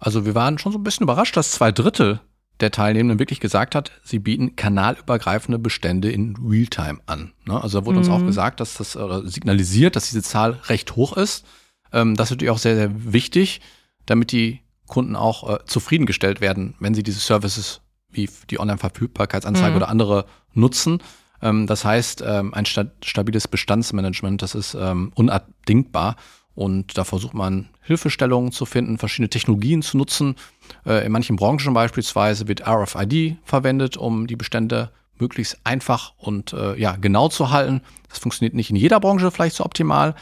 Also 0.00 0.26
wir 0.26 0.34
waren 0.34 0.58
schon 0.58 0.72
so 0.72 0.78
ein 0.78 0.84
bisschen 0.84 1.04
überrascht, 1.04 1.36
dass 1.36 1.52
zwei 1.52 1.70
Drittel 1.70 2.18
der 2.60 2.70
Teilnehmenden 2.70 3.18
wirklich 3.18 3.40
gesagt 3.40 3.74
hat, 3.74 3.92
sie 4.02 4.18
bieten 4.18 4.56
kanalübergreifende 4.56 5.58
Bestände 5.58 6.10
in 6.10 6.36
Realtime 6.36 6.98
an. 7.06 7.32
Ne? 7.46 7.60
Also 7.62 7.80
da 7.80 7.86
wurde 7.86 7.98
mhm. 7.98 8.04
uns 8.04 8.10
auch 8.10 8.18
mhm. 8.18 8.26
gesagt, 8.26 8.60
dass 8.60 8.74
das 8.74 8.98
signalisiert, 9.24 9.96
dass 9.96 10.08
diese 10.08 10.22
Zahl 10.22 10.52
recht 10.66 10.96
hoch 10.96 11.16
ist. 11.16 11.46
Ähm, 11.92 12.16
das 12.16 12.28
ist 12.28 12.30
natürlich 12.32 12.50
auch 12.50 12.58
sehr, 12.58 12.74
sehr 12.74 13.12
wichtig, 13.12 13.60
damit 14.06 14.32
die 14.32 14.60
Kunden 14.86 15.16
auch 15.16 15.48
äh, 15.48 15.58
zufriedengestellt 15.66 16.40
werden, 16.40 16.74
wenn 16.80 16.94
sie 16.94 17.02
diese 17.02 17.20
Services 17.20 17.82
wie 18.10 18.28
die 18.50 18.58
Online-Verfügbarkeitsanzeige 18.58 19.70
mhm. 19.70 19.76
oder 19.76 19.88
andere 19.88 20.24
nutzen. 20.52 21.00
Ähm, 21.42 21.66
das 21.66 21.84
heißt, 21.84 22.24
ähm, 22.26 22.54
ein 22.54 22.66
sta 22.66 22.86
stabiles 23.04 23.46
Bestandsmanagement, 23.46 24.42
das 24.42 24.54
ist 24.54 24.74
unabdingbar. 24.74 26.16
Und 26.58 26.98
da 26.98 27.04
versucht 27.04 27.34
man 27.34 27.68
Hilfestellungen 27.82 28.50
zu 28.50 28.66
finden, 28.66 28.98
verschiedene 28.98 29.28
Technologien 29.28 29.80
zu 29.80 29.96
nutzen. 29.96 30.34
Äh, 30.84 31.06
in 31.06 31.12
manchen 31.12 31.36
Branchen 31.36 31.72
beispielsweise 31.72 32.48
wird 32.48 32.66
RFID 32.66 33.36
verwendet, 33.44 33.96
um 33.96 34.26
die 34.26 34.34
Bestände 34.34 34.90
möglichst 35.20 35.60
einfach 35.62 36.14
und 36.16 36.52
äh, 36.54 36.76
ja, 36.76 36.96
genau 36.96 37.28
zu 37.28 37.50
halten. 37.50 37.82
Das 38.08 38.18
funktioniert 38.18 38.54
nicht 38.54 38.70
in 38.70 38.76
jeder 38.76 38.98
Branche 38.98 39.30
vielleicht 39.30 39.54
so 39.54 39.64
optimal. 39.64 40.16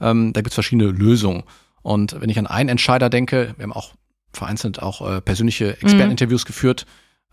Ähm, 0.00 0.32
da 0.32 0.42
gibt 0.42 0.52
es 0.52 0.54
verschiedene 0.54 0.92
Lösungen. 0.92 1.42
Und 1.82 2.20
wenn 2.20 2.30
ich 2.30 2.38
an 2.38 2.46
einen 2.46 2.68
Entscheider 2.68 3.10
denke, 3.10 3.54
wir 3.56 3.64
haben 3.64 3.72
auch 3.72 3.94
vereinzelt 4.32 4.80
auch 4.80 5.00
äh, 5.00 5.20
persönliche 5.20 5.72
Experteninterviews 5.82 6.44
mhm. 6.44 6.46
geführt, 6.46 6.86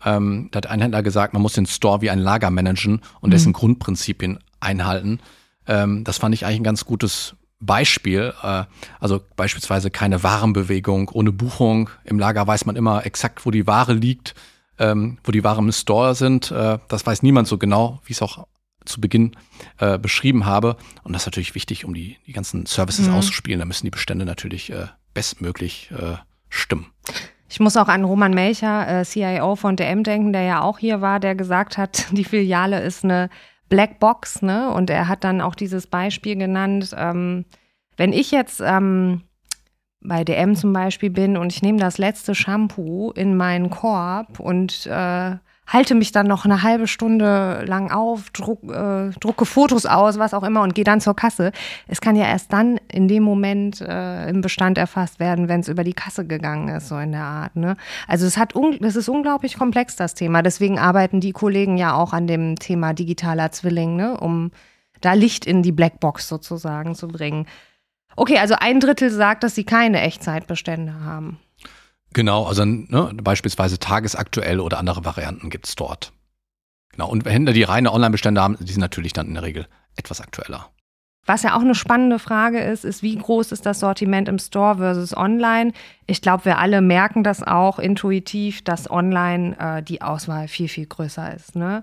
ähm, 0.04 0.48
da 0.50 0.56
hat 0.56 0.66
ein 0.66 0.80
Händler 0.80 1.04
gesagt, 1.04 1.32
man 1.32 1.42
muss 1.42 1.52
den 1.52 1.66
Store 1.66 2.00
wie 2.00 2.10
ein 2.10 2.18
Lager 2.18 2.50
managen 2.50 3.02
und 3.20 3.32
dessen 3.32 3.50
mhm. 3.50 3.52
Grundprinzipien 3.52 4.40
einhalten. 4.58 5.20
Ähm, 5.68 6.02
das 6.02 6.18
fand 6.18 6.34
ich 6.34 6.44
eigentlich 6.44 6.58
ein 6.58 6.64
ganz 6.64 6.84
gutes 6.84 7.36
Beispiel, 7.60 8.32
äh, 8.42 8.64
also 9.00 9.20
beispielsweise 9.36 9.90
keine 9.90 10.22
Warenbewegung 10.22 11.10
ohne 11.12 11.32
Buchung. 11.32 11.90
Im 12.04 12.18
Lager 12.18 12.46
weiß 12.46 12.66
man 12.66 12.76
immer 12.76 13.04
exakt, 13.04 13.44
wo 13.44 13.50
die 13.50 13.66
Ware 13.66 13.92
liegt, 13.92 14.34
ähm, 14.78 15.18
wo 15.24 15.32
die 15.32 15.44
Ware 15.44 15.58
im 15.58 15.72
Store 15.72 16.14
sind. 16.14 16.50
Äh, 16.50 16.78
das 16.88 17.06
weiß 17.06 17.22
niemand 17.22 17.48
so 17.48 17.58
genau, 17.58 18.00
wie 18.04 18.12
ich 18.12 18.18
es 18.18 18.22
auch 18.22 18.46
zu 18.84 19.00
Beginn 19.00 19.36
äh, 19.78 19.98
beschrieben 19.98 20.46
habe. 20.46 20.76
Und 21.02 21.12
das 21.12 21.22
ist 21.22 21.26
natürlich 21.26 21.54
wichtig, 21.54 21.84
um 21.84 21.94
die, 21.94 22.16
die 22.26 22.32
ganzen 22.32 22.66
Services 22.66 23.08
mhm. 23.08 23.14
auszuspielen. 23.14 23.58
Da 23.58 23.66
müssen 23.66 23.86
die 23.86 23.90
Bestände 23.90 24.24
natürlich 24.24 24.70
äh, 24.70 24.86
bestmöglich 25.14 25.90
äh, 25.90 26.16
stimmen. 26.48 26.86
Ich 27.50 27.60
muss 27.60 27.76
auch 27.76 27.88
an 27.88 28.04
Roman 28.04 28.32
Melcher, 28.32 29.00
äh, 29.00 29.04
CIO 29.04 29.56
von 29.56 29.76
DM 29.76 30.04
denken, 30.04 30.32
der 30.32 30.42
ja 30.42 30.60
auch 30.62 30.78
hier 30.78 31.00
war, 31.00 31.18
der 31.18 31.34
gesagt 31.34 31.78
hat, 31.78 32.06
die 32.12 32.24
Filiale 32.24 32.80
ist 32.80 33.04
eine 33.04 33.30
Black 33.68 33.98
Box, 33.98 34.42
ne? 34.42 34.70
Und 34.70 34.90
er 34.90 35.08
hat 35.08 35.24
dann 35.24 35.40
auch 35.40 35.54
dieses 35.54 35.86
Beispiel 35.86 36.36
genannt, 36.36 36.94
ähm, 36.96 37.44
wenn 37.96 38.12
ich 38.12 38.30
jetzt 38.30 38.62
ähm, 38.64 39.22
bei 40.00 40.24
DM 40.24 40.54
zum 40.54 40.72
Beispiel 40.72 41.10
bin 41.10 41.36
und 41.36 41.52
ich 41.52 41.62
nehme 41.62 41.78
das 41.78 41.98
letzte 41.98 42.34
Shampoo 42.34 43.10
in 43.10 43.36
meinen 43.36 43.70
Korb 43.70 44.38
und 44.40 44.86
äh, 44.86 45.36
halte 45.68 45.94
mich 45.94 46.12
dann 46.12 46.26
noch 46.26 46.44
eine 46.44 46.62
halbe 46.62 46.88
Stunde 46.88 47.62
lang 47.66 47.90
auf, 47.90 48.30
druck, 48.30 48.64
äh, 48.64 49.10
drucke 49.20 49.44
Fotos 49.44 49.86
aus, 49.86 50.18
was 50.18 50.34
auch 50.34 50.42
immer 50.42 50.62
und 50.62 50.74
gehe 50.74 50.84
dann 50.84 51.00
zur 51.00 51.14
Kasse. 51.14 51.52
Es 51.86 52.00
kann 52.00 52.16
ja 52.16 52.24
erst 52.24 52.52
dann 52.52 52.80
in 52.90 53.06
dem 53.06 53.22
Moment 53.22 53.80
äh, 53.82 54.28
im 54.28 54.40
Bestand 54.40 54.78
erfasst 54.78 55.20
werden, 55.20 55.48
wenn 55.48 55.60
es 55.60 55.68
über 55.68 55.84
die 55.84 55.92
Kasse 55.92 56.26
gegangen 56.26 56.68
ist, 56.68 56.88
so 56.88 56.98
in 56.98 57.12
der 57.12 57.22
Art. 57.22 57.54
Ne? 57.54 57.76
Also 58.08 58.26
es 58.26 58.38
hat, 58.38 58.54
es 58.80 58.96
ist 58.96 59.08
unglaublich 59.08 59.58
komplex 59.58 59.94
das 59.94 60.14
Thema. 60.14 60.42
Deswegen 60.42 60.78
arbeiten 60.78 61.20
die 61.20 61.32
Kollegen 61.32 61.76
ja 61.76 61.94
auch 61.94 62.14
an 62.14 62.26
dem 62.26 62.56
Thema 62.56 62.94
digitaler 62.94 63.52
Zwilling, 63.52 63.96
ne? 63.96 64.18
um 64.18 64.50
da 65.02 65.12
Licht 65.12 65.44
in 65.44 65.62
die 65.62 65.72
Blackbox 65.72 66.28
sozusagen 66.28 66.94
zu 66.94 67.08
bringen. 67.08 67.46
Okay, 68.16 68.38
also 68.38 68.54
ein 68.58 68.80
Drittel 68.80 69.10
sagt, 69.10 69.44
dass 69.44 69.54
sie 69.54 69.64
keine 69.64 70.00
Echtzeitbestände 70.00 71.04
haben. 71.04 71.38
Genau, 72.14 72.44
also 72.44 72.64
ne, 72.64 73.10
beispielsweise 73.22 73.78
tagesaktuell 73.78 74.60
oder 74.60 74.78
andere 74.78 75.04
Varianten 75.04 75.50
gibt's 75.50 75.76
dort. 75.76 76.12
Genau, 76.92 77.08
und 77.08 77.26
Händler, 77.26 77.52
die 77.52 77.62
reine 77.62 77.92
Online-Bestände 77.92 78.40
haben, 78.42 78.56
die 78.60 78.72
sind 78.72 78.80
natürlich 78.80 79.12
dann 79.12 79.28
in 79.28 79.34
der 79.34 79.42
Regel 79.42 79.66
etwas 79.96 80.20
aktueller. 80.20 80.70
Was 81.26 81.42
ja 81.42 81.54
auch 81.54 81.60
eine 81.60 81.74
spannende 81.74 82.18
Frage 82.18 82.60
ist, 82.60 82.86
ist, 82.86 83.02
wie 83.02 83.14
groß 83.14 83.52
ist 83.52 83.66
das 83.66 83.80
Sortiment 83.80 84.28
im 84.28 84.38
Store 84.38 84.78
versus 84.78 85.14
online? 85.14 85.72
Ich 86.06 86.22
glaube, 86.22 86.46
wir 86.46 86.56
alle 86.56 86.80
merken 86.80 87.22
das 87.22 87.42
auch 87.42 87.78
intuitiv, 87.78 88.64
dass 88.64 88.90
online 88.90 89.54
äh, 89.58 89.82
die 89.82 90.00
Auswahl 90.00 90.48
viel, 90.48 90.68
viel 90.68 90.86
größer 90.86 91.34
ist. 91.34 91.54
Ne? 91.54 91.82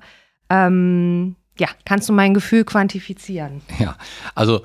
Ähm, 0.49 1.35
ja, 1.59 1.67
kannst 1.85 2.09
du 2.09 2.13
mein 2.13 2.33
Gefühl 2.33 2.65
quantifizieren? 2.65 3.61
Ja, 3.77 3.95
also 4.33 4.63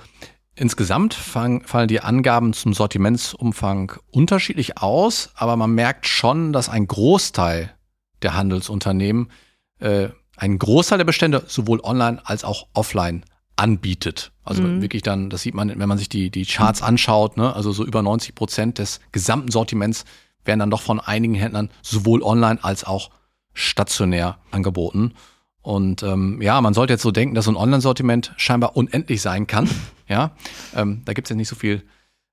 Insgesamt 0.56 1.14
fang, 1.14 1.62
fallen 1.62 1.88
die 1.88 2.00
Angaben 2.00 2.52
zum 2.52 2.74
Sortimentsumfang 2.74 3.92
unterschiedlich 4.10 4.78
aus, 4.78 5.30
aber 5.34 5.56
man 5.56 5.72
merkt 5.74 6.06
schon, 6.06 6.52
dass 6.52 6.68
ein 6.68 6.86
Großteil 6.86 7.74
der 8.22 8.34
Handelsunternehmen 8.34 9.30
äh, 9.78 10.08
einen 10.36 10.58
Großteil 10.58 10.98
der 10.98 11.04
Bestände 11.04 11.44
sowohl 11.46 11.80
online 11.80 12.20
als 12.24 12.44
auch 12.44 12.66
offline 12.74 13.24
anbietet. 13.56 14.32
Also 14.42 14.62
mhm. 14.62 14.82
wirklich 14.82 15.02
dann, 15.02 15.30
das 15.30 15.42
sieht 15.42 15.54
man, 15.54 15.68
wenn 15.68 15.88
man 15.88 15.98
sich 15.98 16.08
die, 16.08 16.30
die 16.30 16.46
Charts 16.46 16.82
anschaut, 16.82 17.36
ne? 17.36 17.54
also 17.54 17.72
so 17.72 17.84
über 17.84 18.02
90 18.02 18.34
Prozent 18.34 18.78
des 18.78 19.00
gesamten 19.12 19.50
Sortiments 19.50 20.04
werden 20.44 20.60
dann 20.60 20.70
doch 20.70 20.80
von 20.80 20.98
einigen 20.98 21.34
Händlern 21.34 21.70
sowohl 21.82 22.22
online 22.22 22.58
als 22.62 22.84
auch 22.84 23.10
stationär 23.52 24.38
angeboten. 24.50 25.14
Und 25.62 26.02
ähm, 26.02 26.40
ja, 26.40 26.60
man 26.62 26.72
sollte 26.72 26.94
jetzt 26.94 27.02
so 27.02 27.10
denken, 27.10 27.34
dass 27.34 27.44
so 27.44 27.50
ein 27.50 27.56
Online-Sortiment 27.56 28.32
scheinbar 28.36 28.76
unendlich 28.76 29.20
sein 29.20 29.46
kann. 29.46 29.68
Ja, 30.10 30.32
ähm, 30.74 31.02
da 31.04 31.12
gibt 31.12 31.28
es 31.28 31.30
ja 31.30 31.36
nicht 31.36 31.48
so 31.48 31.56
viel 31.56 31.82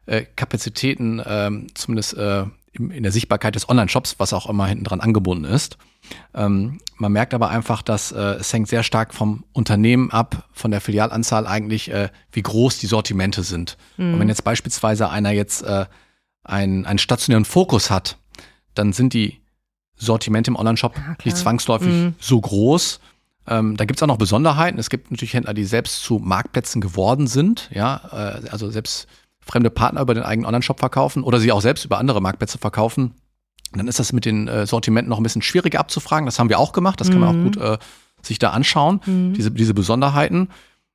äh, 0.08 0.26
Kapazitäten, 0.36 1.22
ähm, 1.26 1.68
zumindest 1.76 2.16
äh, 2.16 2.46
in, 2.74 2.92
in 2.92 3.04
der 3.04 3.12
Sichtbarkeit 3.12 3.56
des 3.56 3.70
Online-Shops, 3.70 4.16
was 4.18 4.34
auch 4.34 4.50
immer 4.50 4.66
hinten 4.66 4.84
dran 4.84 5.00
angebunden 5.00 5.46
ist. 5.46 5.78
Ähm, 6.34 6.80
man 6.96 7.12
merkt 7.12 7.34
aber 7.34 7.50
einfach, 7.50 7.82
dass 7.84 8.12
äh, 8.12 8.18
es 8.40 8.52
hängt 8.52 8.68
sehr 8.68 8.84
stark 8.84 9.14
vom 9.14 9.44
Unternehmen 9.54 10.12
ab, 10.12 10.50
von 10.52 10.72
der 10.72 10.82
Filialanzahl 10.82 11.46
eigentlich, 11.46 11.92
äh, 11.92 12.10
wie 12.32 12.42
groß 12.42 12.80
die 12.80 12.88
Sortimente 12.88 13.44
sind. 13.44 13.78
Mhm. 13.98 14.14
Und 14.14 14.20
wenn 14.22 14.30
jetzt 14.30 14.44
beispielsweise 14.44 15.10
einer 15.10 15.32
jetzt 15.32 15.62
äh, 15.64 15.86
einen, 16.44 16.86
einen 16.86 17.00
stationären 17.00 17.46
Fokus 17.46 17.92
hat, 17.92 18.18
dann 18.74 18.94
sind 18.94 19.14
die 19.14 19.42
Sortimente 19.96 20.50
im 20.50 20.56
Online-Shop 20.56 20.96
ja, 20.96 21.16
nicht 21.24 21.38
zwangsläufig 21.38 21.90
mhm. 21.90 22.16
so 22.20 22.40
groß 22.40 23.00
Ähm, 23.48 23.78
da 23.78 23.86
gibt 23.86 24.00
es 24.00 24.04
auch 24.04 24.08
noch 24.08 24.18
Besonderheiten. 24.18 24.78
Es 24.78 24.90
gibt 24.90 25.12
natürlich 25.12 25.34
Händler, 25.34 25.54
die 25.54 25.64
selbst 25.64 26.04
zu 26.04 26.20
Marktplätzen 26.20 26.82
geworden 26.82 27.28
sind, 27.28 27.70
ja, 27.74 28.02
äh, 28.12 28.50
also 28.50 28.70
selbst 28.70 29.08
fremde 29.42 29.70
Partner 29.70 30.02
über 30.02 30.14
den 30.14 30.24
eigenen 30.24 30.46
Online-Shop 30.46 30.80
verkaufen 30.80 31.24
oder 31.24 31.40
sie 31.40 31.52
auch 31.52 31.62
selbst 31.62 31.86
über 31.86 31.98
andere 31.98 32.22
Marktplätze 32.22 32.58
verkaufen. 32.58 33.14
Dann 33.74 33.88
ist 33.88 34.00
das 34.00 34.14
mit 34.14 34.26
den 34.26 34.48
äh, 34.48 34.66
Sortimenten 34.66 35.10
noch 35.10 35.18
ein 35.18 35.24
bisschen 35.24 35.42
schwieriger 35.42 35.80
abzufragen. 35.80 36.26
Das 36.26 36.40
haben 36.40 36.50
wir 36.50 36.60
auch 36.60 36.74
gemacht. 36.74 37.00
Das 37.00 37.10
kann 37.10 37.20
man 37.20 37.30
auch 37.30 37.44
gut 37.44 37.58
äh, 37.58 37.78
sich 38.22 38.40
da 38.40 38.52
anschauen, 38.52 39.02
mhm. 39.06 39.34
diese, 39.34 39.52
diese 39.52 39.74
Besonderheiten. 39.74 40.50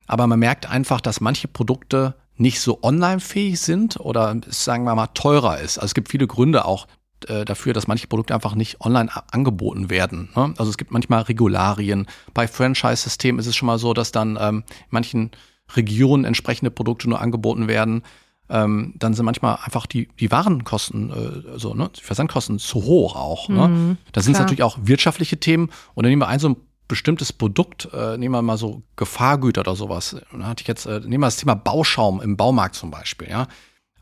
Aber 0.07 0.27
man 0.27 0.39
merkt 0.39 0.69
einfach, 0.69 1.01
dass 1.01 1.21
manche 1.21 1.47
Produkte 1.47 2.15
nicht 2.35 2.59
so 2.59 2.79
online-fähig 2.81 3.59
sind 3.59 3.99
oder 3.99 4.35
sagen 4.47 4.85
wir 4.85 4.95
mal 4.95 5.07
teurer 5.07 5.59
ist. 5.59 5.77
Also 5.77 5.87
es 5.87 5.93
gibt 5.93 6.09
viele 6.09 6.27
Gründe 6.27 6.65
auch 6.65 6.87
äh, 7.29 7.45
dafür, 7.45 7.73
dass 7.73 7.87
manche 7.87 8.07
Produkte 8.07 8.33
einfach 8.33 8.55
nicht 8.55 8.81
online 8.81 9.09
angeboten 9.31 9.89
werden. 9.89 10.29
Ne? 10.35 10.53
Also 10.57 10.69
es 10.69 10.77
gibt 10.77 10.91
manchmal 10.91 11.23
Regularien. 11.23 12.07
Bei 12.33 12.47
Franchise-Systemen 12.47 13.39
ist 13.39 13.47
es 13.47 13.55
schon 13.55 13.67
mal 13.67 13.79
so, 13.79 13.93
dass 13.93 14.11
dann 14.11 14.37
ähm, 14.39 14.63
in 14.67 14.87
manchen 14.89 15.31
Regionen 15.75 16.25
entsprechende 16.25 16.71
Produkte 16.71 17.09
nur 17.09 17.21
angeboten 17.21 17.67
werden. 17.67 18.03
Ähm, 18.49 18.93
dann 18.97 19.13
sind 19.13 19.25
manchmal 19.25 19.57
einfach 19.63 19.85
die, 19.85 20.09
die 20.19 20.29
Warenkosten, 20.29 21.09
äh, 21.11 21.49
also 21.51 21.73
ne, 21.73 21.89
die 21.95 22.01
Versandkosten 22.01 22.59
zu 22.59 22.83
hoch 22.83 23.15
auch. 23.15 23.49
Ne? 23.49 23.67
Mhm, 23.67 23.97
da 24.11 24.21
sind 24.21 24.33
es 24.33 24.39
natürlich 24.39 24.63
auch 24.63 24.77
wirtschaftliche 24.81 25.37
Themen. 25.37 25.69
Und 25.93 26.03
dann 26.03 26.09
nehmen 26.09 26.21
wir 26.21 26.27
ein 26.27 26.39
so 26.39 26.49
ein 26.49 26.57
bestimmtes 26.87 27.31
Produkt, 27.31 27.89
äh, 27.93 28.17
nehmen 28.17 28.35
wir 28.35 28.41
mal 28.41 28.57
so 28.57 28.83
Gefahrgüter 28.97 29.61
oder 29.61 29.75
sowas. 29.75 30.17
Da 30.31 30.45
hatte 30.45 30.61
ich 30.61 30.67
jetzt, 30.67 30.85
äh, 30.85 30.99
nehmen 30.99 31.21
wir 31.21 31.27
das 31.27 31.37
Thema 31.37 31.55
Bauschaum 31.55 32.21
im 32.21 32.37
Baumarkt 32.37 32.75
zum 32.75 32.91
Beispiel, 32.91 33.29
ja. 33.29 33.47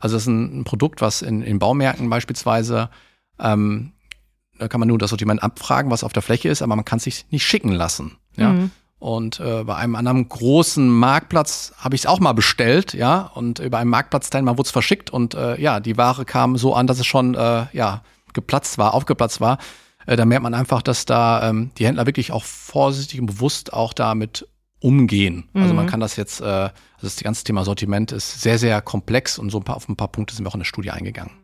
Also 0.02 0.16
das 0.16 0.24
ist 0.24 0.28
ein, 0.28 0.60
ein 0.60 0.64
Produkt, 0.64 1.00
was 1.00 1.22
in, 1.22 1.42
in 1.42 1.60
Baumärkten 1.60 2.10
beispielsweise 2.10 2.90
ähm, 3.42 3.92
da 4.58 4.68
kann 4.68 4.80
man 4.80 4.88
nur 4.88 4.98
das 4.98 5.10
Sortiment 5.10 5.42
abfragen, 5.42 5.90
was 5.90 6.04
auf 6.04 6.12
der 6.12 6.22
Fläche 6.22 6.48
ist, 6.48 6.62
aber 6.62 6.76
man 6.76 6.84
kann 6.84 6.98
es 6.98 7.04
sich 7.04 7.26
nicht 7.30 7.44
schicken 7.44 7.72
lassen. 7.72 8.16
Ja. 8.36 8.50
Mhm. 8.50 8.70
Und 8.98 9.40
äh, 9.40 9.64
bei 9.64 9.74
einem 9.74 9.96
anderen 9.96 10.28
großen 10.28 10.88
Marktplatz 10.88 11.72
habe 11.76 11.96
ich 11.96 12.02
es 12.02 12.06
auch 12.06 12.20
mal 12.20 12.34
bestellt, 12.34 12.94
ja, 12.94 13.22
und 13.34 13.58
über 13.58 13.78
einen 13.78 13.90
Marktplatzteilnehmer 13.90 14.56
wurde 14.58 14.68
es 14.68 14.70
verschickt 14.70 15.10
und 15.10 15.34
äh, 15.34 15.60
ja, 15.60 15.80
die 15.80 15.96
Ware 15.96 16.24
kam 16.24 16.56
so 16.56 16.74
an, 16.74 16.86
dass 16.86 17.00
es 17.00 17.06
schon 17.06 17.34
äh, 17.34 17.66
ja 17.72 18.02
geplatzt 18.32 18.78
war, 18.78 18.94
aufgeplatzt 18.94 19.40
war. 19.40 19.58
Äh, 20.06 20.14
da 20.14 20.24
merkt 20.24 20.44
man 20.44 20.54
einfach, 20.54 20.82
dass 20.82 21.04
da 21.04 21.48
ähm, 21.48 21.72
die 21.78 21.86
Händler 21.86 22.06
wirklich 22.06 22.30
auch 22.30 22.44
vorsichtig 22.44 23.18
und 23.18 23.26
bewusst 23.26 23.72
auch 23.72 23.92
damit 23.92 24.46
umgehen. 24.78 25.48
Mhm. 25.52 25.62
Also 25.62 25.74
man 25.74 25.86
mhm. 25.86 25.90
kann 25.90 26.00
das 26.00 26.14
jetzt, 26.14 26.40
äh, 26.40 26.44
also 26.44 26.70
das 27.02 27.16
ganze 27.16 27.42
Thema 27.42 27.64
Sortiment 27.64 28.12
ist 28.12 28.40
sehr, 28.40 28.60
sehr 28.60 28.80
komplex 28.82 29.36
und 29.36 29.50
so 29.50 29.58
ein 29.58 29.64
paar, 29.64 29.76
auf 29.76 29.88
ein 29.88 29.96
paar 29.96 30.08
Punkte 30.12 30.36
sind 30.36 30.44
wir 30.44 30.48
auch 30.50 30.54
in 30.54 30.60
der 30.60 30.66
Studie 30.66 30.92
eingegangen. 30.92 31.41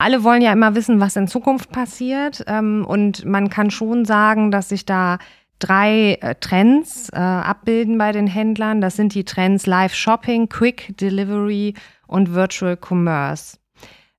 Alle 0.00 0.24
wollen 0.24 0.40
ja 0.40 0.50
immer 0.50 0.74
wissen, 0.74 0.98
was 0.98 1.14
in 1.16 1.28
Zukunft 1.28 1.72
passiert. 1.72 2.42
Ähm, 2.46 2.86
und 2.88 3.26
man 3.26 3.50
kann 3.50 3.70
schon 3.70 4.06
sagen, 4.06 4.50
dass 4.50 4.70
sich 4.70 4.86
da 4.86 5.18
drei 5.58 6.16
äh, 6.22 6.36
Trends 6.36 7.10
äh, 7.12 7.18
abbilden 7.18 7.98
bei 7.98 8.10
den 8.10 8.26
Händlern. 8.26 8.80
Das 8.80 8.96
sind 8.96 9.14
die 9.14 9.24
Trends 9.24 9.66
Live 9.66 9.92
Shopping, 9.92 10.48
Quick 10.48 10.96
Delivery 10.96 11.74
und 12.06 12.32
Virtual 12.32 12.78
Commerce. 12.80 13.58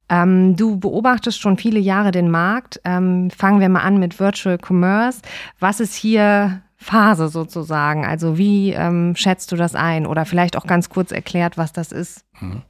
Ähm, 0.08 0.56
du 0.56 0.80
beobachtest 0.80 1.42
schon 1.42 1.58
viele 1.58 1.80
Jahre 1.80 2.12
den 2.12 2.30
Markt. 2.30 2.80
Ähm, 2.86 3.32
fangen 3.32 3.60
wir 3.60 3.70
mal 3.70 3.82
an 3.82 3.98
mit 3.98 4.20
Virtual 4.20 4.60
Commerce. 4.64 5.22
Was 5.60 5.80
ist 5.80 5.96
hier 5.96 6.62
Phase 6.78 7.28
sozusagen? 7.28 8.06
Also 8.06 8.38
wie 8.38 8.76
schätzt 9.16 9.52
du 9.52 9.56
das 9.56 9.76
ein? 9.76 10.06
Oder 10.08 10.26
vielleicht 10.26 10.58
auch 10.58 10.66
ganz 10.66 10.90
kurz 10.90 11.12
erklärt, 11.12 11.58
was 11.58 11.74
das 11.74 11.92
ist. 11.92 12.24
Mhm. 12.40 12.62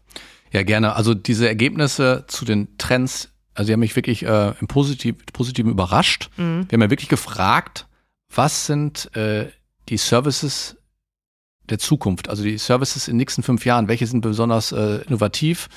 Ja, 0.51 0.63
gerne. 0.63 0.95
Also 0.95 1.13
diese 1.13 1.47
Ergebnisse 1.47 2.25
zu 2.27 2.45
den 2.45 2.77
Trends, 2.77 3.29
also 3.53 3.67
die 3.67 3.73
haben 3.73 3.79
mich 3.79 3.95
wirklich 3.95 4.23
äh, 4.23 4.53
im 4.59 4.67
Positiv, 4.67 5.15
Positiven 5.33 5.71
überrascht. 5.71 6.29
Mhm. 6.37 6.65
Wir 6.69 6.77
haben 6.77 6.81
ja 6.81 6.89
wirklich 6.89 7.09
gefragt, 7.09 7.87
was 8.33 8.65
sind 8.65 9.15
äh, 9.15 9.47
die 9.89 9.97
Services 9.97 10.77
der 11.69 11.79
Zukunft, 11.79 12.29
also 12.29 12.43
die 12.43 12.57
Services 12.57 13.07
in 13.07 13.13
den 13.13 13.19
nächsten 13.19 13.43
fünf 13.43 13.65
Jahren, 13.65 13.87
welche 13.87 14.05
sind 14.07 14.21
besonders 14.21 14.71
äh, 14.71 15.01
innovativ 15.07 15.69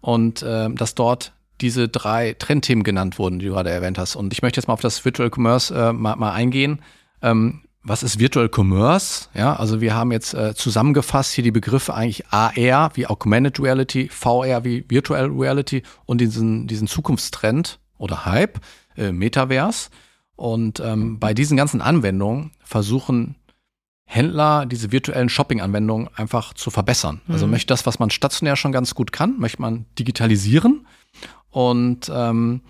und 0.00 0.42
äh, 0.42 0.68
dass 0.70 0.94
dort 0.94 1.32
diese 1.60 1.88
drei 1.88 2.34
Trendthemen 2.34 2.84
genannt 2.84 3.18
wurden, 3.18 3.38
die 3.38 3.46
du 3.46 3.52
gerade 3.52 3.70
erwähnt 3.70 3.98
hast. 3.98 4.16
Und 4.16 4.32
ich 4.32 4.42
möchte 4.42 4.60
jetzt 4.60 4.66
mal 4.66 4.74
auf 4.74 4.80
das 4.80 5.04
Virtual 5.04 5.30
Commerce 5.34 5.74
äh, 5.74 5.92
mal, 5.92 6.16
mal 6.16 6.32
eingehen. 6.32 6.82
Ähm, 7.22 7.62
was 7.86 8.02
ist 8.02 8.18
Virtual 8.18 8.50
Commerce? 8.52 9.28
Ja, 9.32 9.54
also 9.54 9.80
wir 9.80 9.94
haben 9.94 10.10
jetzt 10.10 10.34
äh, 10.34 10.54
zusammengefasst 10.54 11.32
hier 11.32 11.44
die 11.44 11.52
Begriffe 11.52 11.94
eigentlich 11.94 12.26
AR 12.30 12.90
wie 12.94 13.06
Augmented 13.06 13.60
Reality, 13.60 14.08
VR 14.08 14.64
wie 14.64 14.84
Virtual 14.88 15.26
Reality 15.26 15.82
und 16.04 16.20
diesen, 16.20 16.66
diesen 16.66 16.88
Zukunftstrend 16.88 17.78
oder 17.96 18.24
Hype, 18.24 18.60
äh, 18.96 19.12
Metaverse. 19.12 19.90
Und 20.34 20.80
ähm, 20.80 21.18
bei 21.18 21.32
diesen 21.32 21.56
ganzen 21.56 21.80
Anwendungen 21.80 22.50
versuchen 22.62 23.36
Händler 24.04 24.66
diese 24.66 24.92
virtuellen 24.92 25.28
Shopping-Anwendungen 25.28 26.08
einfach 26.14 26.54
zu 26.54 26.70
verbessern. 26.70 27.20
Also 27.22 27.26
mhm. 27.26 27.34
Also 27.34 27.46
möchte 27.46 27.66
das, 27.68 27.86
was 27.86 27.98
man 27.98 28.10
stationär 28.10 28.56
schon 28.56 28.72
ganz 28.72 28.94
gut 28.94 29.12
kann, 29.12 29.38
möchte 29.38 29.62
man 29.62 29.86
digitalisieren. 29.98 30.86
Und 31.50 32.10
ähm, 32.12 32.62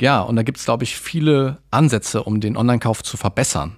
ja, 0.00 0.20
und 0.22 0.36
da 0.36 0.42
gibt 0.42 0.58
es, 0.58 0.64
glaube 0.64 0.84
ich, 0.84 0.96
viele 0.96 1.58
Ansätze, 1.70 2.22
um 2.22 2.40
den 2.40 2.56
Online-Kauf 2.56 3.02
zu 3.02 3.16
verbessern. 3.16 3.76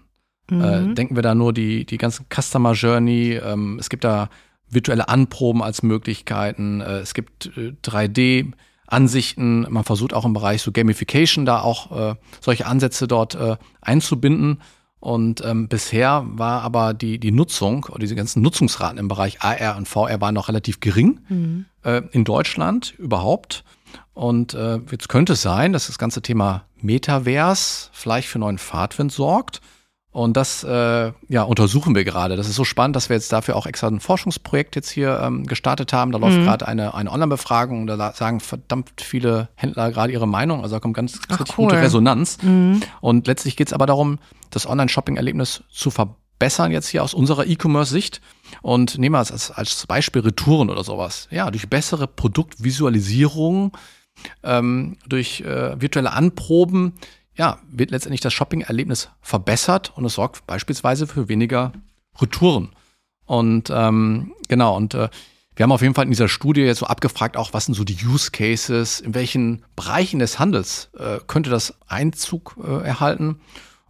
Äh, 0.50 0.54
mhm. 0.54 0.90
Äh, 0.92 0.94
denken 0.94 1.16
wir 1.16 1.22
da 1.22 1.34
nur 1.34 1.52
die, 1.52 1.84
die 1.84 1.98
ganzen 1.98 2.26
Customer 2.32 2.72
Journey. 2.72 3.40
Ähm, 3.42 3.78
es 3.78 3.88
gibt 3.88 4.04
da 4.04 4.28
virtuelle 4.68 5.08
Anproben 5.08 5.62
als 5.62 5.82
Möglichkeiten. 5.82 6.80
Äh, 6.80 6.98
es 6.98 7.14
gibt 7.14 7.50
äh, 7.56 7.72
3D. 7.82 8.52
Ansichten, 8.88 9.66
man 9.68 9.82
versucht 9.82 10.14
auch 10.14 10.24
im 10.24 10.32
Bereich 10.32 10.62
so 10.62 10.70
Gamification 10.70 11.44
da 11.44 11.60
auch 11.60 12.12
äh, 12.12 12.14
solche 12.40 12.66
Ansätze 12.66 13.08
dort 13.08 13.34
äh, 13.34 13.56
einzubinden. 13.80 14.60
Und 15.00 15.44
ähm, 15.44 15.68
bisher 15.68 16.24
war 16.26 16.62
aber 16.62 16.94
die, 16.94 17.18
die 17.18 17.30
Nutzung 17.30 17.84
oder 17.84 17.98
diese 17.98 18.14
ganzen 18.14 18.42
Nutzungsraten 18.42 18.98
im 18.98 19.08
Bereich 19.08 19.42
AR 19.42 19.76
und 19.76 19.86
VR 19.86 20.20
waren 20.20 20.34
noch 20.34 20.48
relativ 20.48 20.80
gering 20.80 21.20
mhm. 21.28 21.64
äh, 21.82 22.02
in 22.12 22.24
Deutschland 22.24 22.94
überhaupt. 22.98 23.64
Und 24.14 24.54
äh, 24.54 24.78
jetzt 24.90 25.08
könnte 25.08 25.34
es 25.34 25.42
sein, 25.42 25.72
dass 25.72 25.88
das 25.88 25.98
ganze 25.98 26.22
Thema 26.22 26.64
Metaverse 26.80 27.90
vielleicht 27.92 28.28
für 28.28 28.38
neuen 28.38 28.58
Fahrtwind 28.58 29.12
sorgt. 29.12 29.60
Und 30.16 30.34
das 30.34 30.64
äh, 30.64 31.12
ja, 31.28 31.42
untersuchen 31.42 31.94
wir 31.94 32.02
gerade. 32.02 32.36
Das 32.36 32.48
ist 32.48 32.56
so 32.56 32.64
spannend, 32.64 32.96
dass 32.96 33.10
wir 33.10 33.16
jetzt 33.16 33.30
dafür 33.34 33.54
auch 33.54 33.66
extra 33.66 33.88
ein 33.88 34.00
Forschungsprojekt 34.00 34.74
jetzt 34.74 34.88
hier 34.88 35.20
ähm, 35.22 35.44
gestartet 35.44 35.92
haben. 35.92 36.10
Da 36.10 36.16
läuft 36.16 36.38
mhm. 36.38 36.44
gerade 36.44 36.66
eine, 36.66 36.94
eine 36.94 37.12
Online-Befragung. 37.12 37.86
Da 37.86 38.14
sagen 38.14 38.40
verdammt 38.40 39.02
viele 39.02 39.50
Händler 39.56 39.90
gerade 39.90 40.14
ihre 40.14 40.26
Meinung. 40.26 40.62
Also 40.62 40.76
da 40.76 40.80
kommt 40.80 40.94
ganz 40.94 41.20
Ach, 41.28 41.40
cool. 41.58 41.66
gute 41.66 41.82
Resonanz. 41.82 42.38
Mhm. 42.40 42.80
Und 43.02 43.26
letztlich 43.26 43.56
geht 43.56 43.66
es 43.66 43.72
aber 43.74 43.84
darum, 43.84 44.18
das 44.48 44.66
Online-Shopping-Erlebnis 44.66 45.64
zu 45.70 45.90
verbessern, 45.90 46.72
jetzt 46.72 46.88
hier 46.88 47.04
aus 47.04 47.12
unserer 47.12 47.46
E-Commerce-Sicht. 47.46 48.22
Und 48.62 48.96
nehmen 48.96 49.16
wir 49.16 49.18
als, 49.18 49.50
als 49.50 49.86
Beispiel 49.86 50.22
Retouren 50.22 50.70
oder 50.70 50.82
sowas. 50.82 51.28
Ja, 51.30 51.50
durch 51.50 51.68
bessere 51.68 52.06
Produktvisualisierung, 52.06 53.76
ähm, 54.42 54.96
durch 55.06 55.42
äh, 55.42 55.78
virtuelle 55.78 56.14
Anproben 56.14 56.94
ja, 57.36 57.58
wird 57.70 57.90
letztendlich 57.90 58.20
das 58.20 58.32
Shopping-Erlebnis 58.32 59.10
verbessert 59.20 59.92
und 59.94 60.04
es 60.04 60.14
sorgt 60.14 60.46
beispielsweise 60.46 61.06
für 61.06 61.28
weniger 61.28 61.72
Retouren. 62.20 62.70
Und 63.26 63.70
ähm, 63.70 64.32
genau, 64.48 64.76
und 64.76 64.94
äh, 64.94 65.08
wir 65.56 65.62
haben 65.62 65.72
auf 65.72 65.82
jeden 65.82 65.94
Fall 65.94 66.04
in 66.04 66.10
dieser 66.10 66.28
Studie 66.28 66.60
jetzt 66.60 66.78
so 66.78 66.86
abgefragt, 66.86 67.36
auch 67.36 67.54
was 67.54 67.64
sind 67.64 67.74
so 67.74 67.84
die 67.84 67.96
Use 68.04 68.30
Cases, 68.30 69.00
in 69.00 69.14
welchen 69.14 69.64
Bereichen 69.74 70.18
des 70.18 70.38
Handels 70.38 70.90
äh, 70.98 71.18
könnte 71.26 71.50
das 71.50 71.74
Einzug 71.88 72.56
äh, 72.62 72.86
erhalten. 72.86 73.40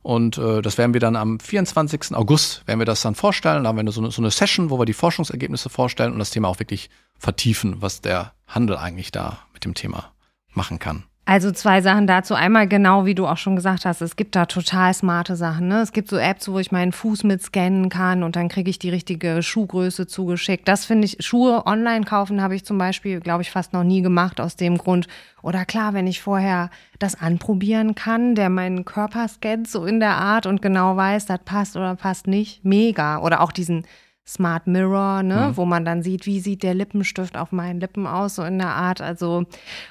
Und 0.03 0.39
äh, 0.39 0.63
das 0.63 0.79
werden 0.79 0.95
wir 0.95 1.01
dann 1.01 1.17
am 1.17 1.41
24. 1.41 2.15
August, 2.15 2.65
werden 2.69 2.79
wir 2.79 2.85
das 2.85 3.03
dann 3.03 3.17
vorstellen. 3.17 3.65
Da 3.65 3.71
haben 3.71 3.85
wir 3.85 3.91
so 3.91 4.01
eine, 4.01 4.13
so 4.13 4.23
eine 4.23 4.31
Session, 4.31 4.71
wo 4.71 4.79
wir 4.79 4.85
die 4.85 4.93
Forschungsergebnisse 4.93 5.69
vorstellen 5.69 6.13
und 6.13 6.21
das 6.21 6.31
Thema 6.31 6.47
auch 6.47 6.61
wirklich 6.61 6.89
vertiefen, 7.19 7.83
was 7.83 8.01
der 8.01 8.33
Handel 8.47 8.77
eigentlich 8.77 9.11
da 9.11 9.41
mit 9.53 9.65
dem 9.65 9.75
Thema 9.75 10.13
machen 10.55 10.79
kann. 10.79 11.03
Also 11.29 11.51
zwei 11.51 11.81
Sachen 11.83 12.07
dazu. 12.07 12.35
Einmal 12.35 12.69
genau, 12.69 13.05
wie 13.05 13.17
du 13.17 13.27
auch 13.27 13.37
schon 13.37 13.57
gesagt 13.57 13.85
hast, 13.85 14.01
es 14.01 14.15
gibt 14.15 14.37
da 14.37 14.47
total 14.47 14.95
smarte 14.95 15.35
Sachen. 15.35 15.67
Ne? 15.67 15.81
Es 15.81 15.91
gibt 15.91 16.09
so 16.09 16.19
Apps, 16.19 16.49
wo 16.49 16.61
ich 16.61 16.71
meinen 16.71 16.93
Fuß 16.93 17.25
mit 17.25 17.43
scannen 17.43 17.89
kann 17.89 18.23
und 18.23 18.37
dann 18.37 18.49
kriege 18.49 18.71
ich 18.71 18.79
die 18.79 18.91
richtige 18.91 19.43
Schuhgröße 19.43 20.07
zugeschickt. 20.07 20.69
Das 20.69 20.85
finde 20.85 21.07
ich, 21.07 21.17
Schuhe 21.19 21.67
online 21.67 22.05
kaufen 22.05 22.41
habe 22.41 22.55
ich 22.55 22.65
zum 22.65 22.79
Beispiel, 22.79 23.19
glaube 23.19 23.43
ich, 23.43 23.51
fast 23.51 23.73
noch 23.73 23.83
nie 23.83 24.03
gemacht 24.03 24.41
aus 24.41 24.55
dem 24.55 24.79
Grund. 24.79 25.09
Oder 25.43 25.65
klar, 25.65 25.95
wenn 25.95 26.07
ich 26.07 26.23
vorher 26.23 26.71
das 27.01 27.21
anprobieren 27.21 27.97
kann, 27.97 28.37
der 28.37 28.49
meinen 28.49 28.85
Körper 28.85 29.27
scannt 29.27 29.67
so 29.69 29.85
in 29.85 29.99
der 29.99 30.19
Art 30.19 30.47
und 30.47 30.63
genau 30.63 30.97
weiß, 30.97 31.27
das 31.27 31.41
passt 31.45 31.77
oder 31.77 31.97
passt 31.97 32.29
nicht, 32.29 32.65
mega. 32.65 33.19
Oder 33.19 33.41
auch 33.41 33.51
diesen 33.51 33.85
Smart 34.29 34.67
Mirror, 34.67 35.23
ne, 35.23 35.49
mhm. 35.49 35.57
wo 35.57 35.65
man 35.65 35.85
dann 35.85 36.03
sieht, 36.03 36.27
wie 36.27 36.41
sieht 36.41 36.65
der 36.65 36.75
Lippenstift 36.75 37.37
auf 37.37 37.53
meinen 37.53 37.79
Lippen 37.79 38.07
aus, 38.09 38.35
so 38.35 38.43
in 38.43 38.59
der 38.59 38.71
Art. 38.71 39.01
Also, 39.01 39.45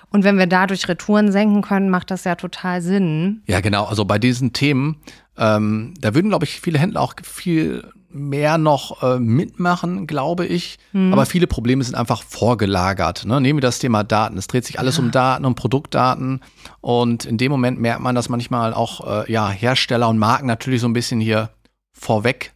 und 0.10 0.24
wenn 0.26 0.38
wir 0.38 0.48
dadurch 0.48 0.90
Retouren 0.90 1.32
senken 1.32 1.62
können, 1.62 1.90
macht 1.90 2.12
das 2.12 2.26
ja 2.26 2.36
total 2.36 2.82
Sinn. 2.82 3.44
Ja, 3.48 3.62
genau. 3.62 3.86
Also 3.86 4.04
bei 4.04 4.20
diesen 4.20 4.52
Themen, 4.52 4.98
ähm, 5.38 5.94
da 6.00 6.14
würden, 6.14 6.30
glaube 6.30 6.44
ich, 6.44 6.60
viele 6.60 6.80
Händler 6.80 7.02
auch 7.02 7.14
viel 7.24 7.90
mehr 8.10 8.58
noch 8.58 9.04
äh, 9.04 9.20
mitmachen, 9.20 10.08
glaube 10.08 10.46
ich. 10.46 10.80
Mhm. 10.94 11.14
Aber 11.14 11.26
viele 11.26 11.48
Probleme 11.48 11.84
sind 11.84 11.96
einfach 11.96 12.24
vorgelagert. 12.24 13.26
Ne? 13.26 13.40
Nehmen 13.40 13.58
wir 13.58 13.62
das 13.62 13.80
Thema 13.80 14.04
Daten. 14.04 14.38
Es 14.38 14.48
dreht 14.48 14.66
sich 14.66 14.80
alles 14.80 14.98
ja. 14.98 15.04
um 15.04 15.12
Daten, 15.12 15.46
um 15.46 15.56
Produktdaten. 15.56 16.42
Und 16.82 17.26
in 17.26 17.38
dem 17.38 17.52
Moment 17.52 17.80
merkt 17.80 18.02
man, 18.02 18.16
dass 18.16 18.30
manchmal 18.30 18.74
auch 18.74 19.26
äh, 19.26 19.32
ja, 19.32 19.50
Hersteller 19.50 20.10
und 20.10 20.18
Marken 20.18 20.48
natürlich 20.48 20.82
so 20.82 20.88
ein 20.88 20.94
bisschen 20.94 21.20
hier 21.20 21.50
vorweg 21.94 22.55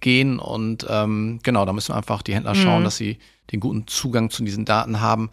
gehen 0.00 0.38
und 0.38 0.86
ähm, 0.88 1.40
genau, 1.42 1.64
da 1.64 1.72
müssen 1.72 1.92
einfach 1.92 2.22
die 2.22 2.34
Händler 2.34 2.54
schauen, 2.54 2.80
mhm. 2.80 2.84
dass 2.84 2.96
sie 2.96 3.18
den 3.52 3.60
guten 3.60 3.86
Zugang 3.86 4.30
zu 4.30 4.44
diesen 4.44 4.64
Daten 4.64 5.00
haben. 5.00 5.30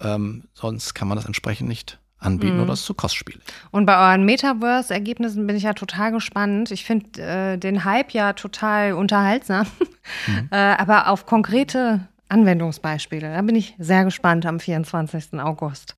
Ähm, 0.00 0.44
sonst 0.54 0.94
kann 0.94 1.08
man 1.08 1.16
das 1.16 1.26
entsprechend 1.26 1.68
nicht 1.68 1.98
anbieten 2.18 2.56
mhm. 2.56 2.62
oder 2.62 2.72
es 2.72 2.80
ist 2.80 2.86
zu 2.86 2.94
kostspielig. 2.94 3.42
Und 3.70 3.86
bei 3.86 3.96
euren 3.96 4.24
Metaverse-Ergebnissen 4.24 5.46
bin 5.46 5.56
ich 5.56 5.64
ja 5.64 5.74
total 5.74 6.12
gespannt. 6.12 6.70
Ich 6.70 6.84
finde 6.84 7.22
äh, 7.22 7.58
den 7.58 7.84
Hype 7.84 8.12
ja 8.12 8.32
total 8.32 8.94
unterhaltsam, 8.94 9.66
mhm. 10.26 10.48
äh, 10.50 10.56
aber 10.56 11.08
auf 11.08 11.26
konkrete 11.26 12.08
Anwendungsbeispiele, 12.28 13.32
da 13.32 13.42
bin 13.42 13.54
ich 13.54 13.74
sehr 13.78 14.04
gespannt 14.04 14.46
am 14.46 14.58
24. 14.58 15.34
August. 15.40 15.94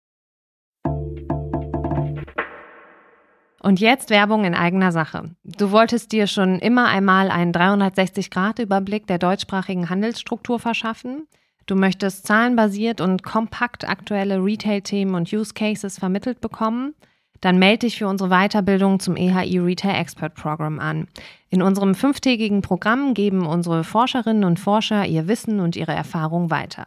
Und 3.66 3.81
jetzt 3.81 4.11
Werbung 4.11 4.44
in 4.44 4.55
eigener 4.55 4.92
Sache. 4.92 5.35
Du 5.42 5.72
wolltest 5.72 6.12
dir 6.12 6.29
schon 6.29 6.61
immer 6.61 6.87
einmal 6.87 7.33
einen 7.33 7.50
360-Grad-Überblick 7.50 9.09
der 9.09 9.18
deutschsprachigen 9.18 9.90
Handelsstruktur 9.90 10.61
verschaffen. 10.61 11.26
Du 11.66 11.74
möchtest 11.74 12.29
zahlenbasiert 12.29 13.00
und 13.00 13.24
kompakt 13.24 13.88
aktuelle 13.88 14.37
Retail-Themen 14.37 15.16
und 15.16 15.33
Use 15.33 15.52
Cases 15.52 15.98
vermittelt 15.98 16.40
bekommen? 16.40 16.94
Dann 17.40 17.59
melde 17.59 17.87
dich 17.87 17.98
für 17.98 18.07
unsere 18.07 18.31
Weiterbildung 18.31 19.00
zum 19.00 19.16
EHI 19.16 19.59
Retail 19.59 20.00
Expert 20.00 20.37
Program 20.37 20.79
an. 20.79 21.09
In 21.50 21.61
unserem 21.61 21.96
fünftägigen 21.96 22.62
Programm 22.62 23.14
geben 23.14 23.46
unsere 23.46 23.83
Forscherinnen 23.83 24.44
und 24.44 24.61
Forscher 24.61 25.07
ihr 25.07 25.26
Wissen 25.26 25.59
und 25.59 25.74
ihre 25.74 25.92
Erfahrung 25.92 26.52
weiter. 26.52 26.87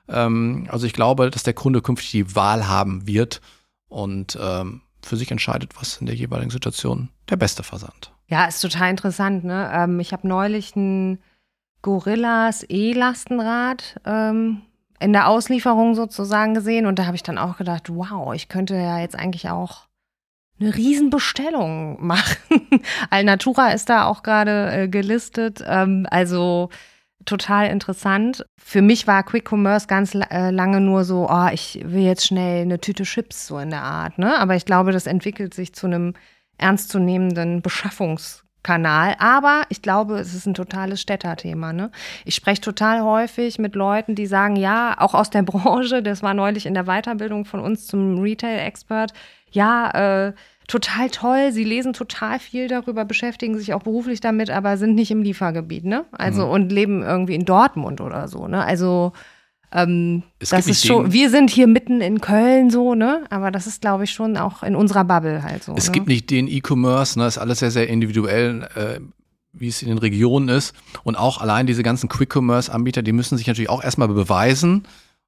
Ähm, 0.07 0.67
also 0.69 0.85
ich 0.85 0.93
glaube, 0.93 1.29
dass 1.31 1.43
der 1.43 1.53
Kunde 1.53 1.81
künftig 1.81 2.11
die 2.11 2.35
Wahl 2.35 2.67
haben 2.67 3.07
wird 3.07 3.41
und 3.87 4.37
ähm, 4.39 4.81
für 5.01 5.17
sich 5.17 5.31
entscheidet, 5.31 5.71
was 5.79 5.97
in 5.97 6.05
der 6.05 6.15
jeweiligen 6.15 6.51
Situation 6.51 7.09
der 7.29 7.37
beste 7.37 7.63
Versand. 7.63 8.11
Ja, 8.31 8.45
ist 8.45 8.61
total 8.61 8.89
interessant. 8.89 9.43
Ne? 9.43 9.69
Ähm, 9.73 9.99
ich 9.99 10.13
habe 10.13 10.25
neulich 10.25 10.73
ein 10.77 11.19
Gorillas 11.81 12.65
E-Lastenrad 12.69 13.99
ähm, 14.05 14.61
in 15.01 15.11
der 15.11 15.27
Auslieferung 15.27 15.95
sozusagen 15.95 16.53
gesehen. 16.53 16.85
Und 16.85 16.97
da 16.97 17.07
habe 17.07 17.17
ich 17.17 17.23
dann 17.23 17.37
auch 17.37 17.57
gedacht, 17.57 17.89
wow, 17.89 18.33
ich 18.33 18.47
könnte 18.47 18.75
ja 18.75 18.99
jetzt 18.99 19.19
eigentlich 19.19 19.49
auch 19.49 19.87
eine 20.61 20.73
Riesenbestellung 20.73 22.05
machen. 22.05 22.37
Alnatura 23.09 23.71
ist 23.71 23.89
da 23.89 24.05
auch 24.05 24.23
gerade 24.23 24.71
äh, 24.71 24.87
gelistet. 24.87 25.61
Ähm, 25.67 26.07
also 26.09 26.69
total 27.25 27.67
interessant. 27.67 28.45
Für 28.57 28.81
mich 28.81 29.07
war 29.07 29.23
Quick 29.23 29.51
Commerce 29.51 29.87
ganz 29.87 30.15
äh, 30.15 30.51
lange 30.51 30.79
nur 30.79 31.03
so, 31.03 31.27
oh, 31.29 31.47
ich 31.51 31.81
will 31.83 32.03
jetzt 32.03 32.27
schnell 32.27 32.61
eine 32.61 32.79
Tüte 32.79 33.03
Chips 33.03 33.47
so 33.47 33.59
in 33.59 33.71
der 33.71 33.83
Art. 33.83 34.17
Ne? 34.17 34.39
Aber 34.39 34.55
ich 34.55 34.63
glaube, 34.63 34.93
das 34.93 35.05
entwickelt 35.05 35.53
sich 35.53 35.73
zu 35.73 35.87
einem 35.87 36.13
ernstzunehmenden 36.61 37.61
Beschaffungs 37.61 38.43
Kanal. 38.63 39.15
Aber 39.19 39.63
ich 39.69 39.81
glaube, 39.81 40.19
es 40.19 40.33
ist 40.33 40.45
ein 40.45 40.53
totales 40.53 41.01
Städterthema. 41.01 41.73
Ne? 41.73 41.91
Ich 42.25 42.35
spreche 42.35 42.61
total 42.61 43.01
häufig 43.01 43.57
mit 43.59 43.75
Leuten, 43.75 44.15
die 44.15 44.27
sagen, 44.27 44.55
ja, 44.55 44.95
auch 44.99 45.13
aus 45.13 45.29
der 45.29 45.41
Branche, 45.43 46.03
das 46.03 46.21
war 46.21 46.33
neulich 46.33 46.65
in 46.65 46.73
der 46.73 46.85
Weiterbildung 46.85 47.45
von 47.45 47.59
uns 47.59 47.87
zum 47.87 48.19
Retail-Expert, 48.19 49.13
ja, 49.51 50.27
äh, 50.27 50.33
total 50.67 51.09
toll, 51.09 51.51
sie 51.51 51.65
lesen 51.65 51.91
total 51.91 52.39
viel 52.39 52.69
darüber, 52.69 53.03
beschäftigen 53.03 53.57
sich 53.57 53.73
auch 53.73 53.83
beruflich 53.83 54.21
damit, 54.21 54.49
aber 54.49 54.77
sind 54.77 54.95
nicht 54.95 55.11
im 55.11 55.21
Liefergebiet, 55.21 55.83
ne? 55.83 56.05
Also 56.13 56.45
mhm. 56.45 56.51
und 56.51 56.71
leben 56.71 57.03
irgendwie 57.03 57.35
in 57.35 57.43
Dortmund 57.43 57.99
oder 57.99 58.29
so, 58.29 58.47
ne? 58.47 58.63
Also 58.63 59.11
ähm, 59.73 60.23
das 60.39 60.67
ist 60.67 60.85
schon, 60.85 61.13
wir 61.13 61.29
sind 61.29 61.49
hier 61.49 61.67
mitten 61.67 62.01
in 62.01 62.19
Köln 62.19 62.69
so, 62.69 62.93
ne? 62.93 63.23
Aber 63.29 63.51
das 63.51 63.67
ist, 63.67 63.81
glaube 63.81 64.03
ich, 64.03 64.11
schon 64.11 64.35
auch 64.37 64.63
in 64.63 64.75
unserer 64.75 65.05
Bubble 65.05 65.43
halt 65.43 65.63
so. 65.63 65.73
Es 65.75 65.87
ne? 65.87 65.93
gibt 65.93 66.07
nicht 66.07 66.29
den 66.29 66.47
E-Commerce, 66.47 67.17
ne? 67.17 67.27
Ist 67.27 67.37
alles 67.37 67.59
sehr, 67.59 67.71
sehr 67.71 67.87
individuell, 67.87 68.67
äh, 68.75 68.99
wie 69.53 69.67
es 69.67 69.81
in 69.81 69.87
den 69.87 69.97
Regionen 69.97 70.49
ist. 70.49 70.75
Und 71.03 71.15
auch 71.15 71.39
allein 71.39 71.67
diese 71.67 71.83
ganzen 71.83 72.09
Quick-Commerce-Anbieter, 72.09 73.01
die 73.01 73.13
müssen 73.13 73.37
sich 73.37 73.47
natürlich 73.47 73.69
auch 73.69 73.83
erstmal 73.83 74.09
beweisen. 74.09 74.85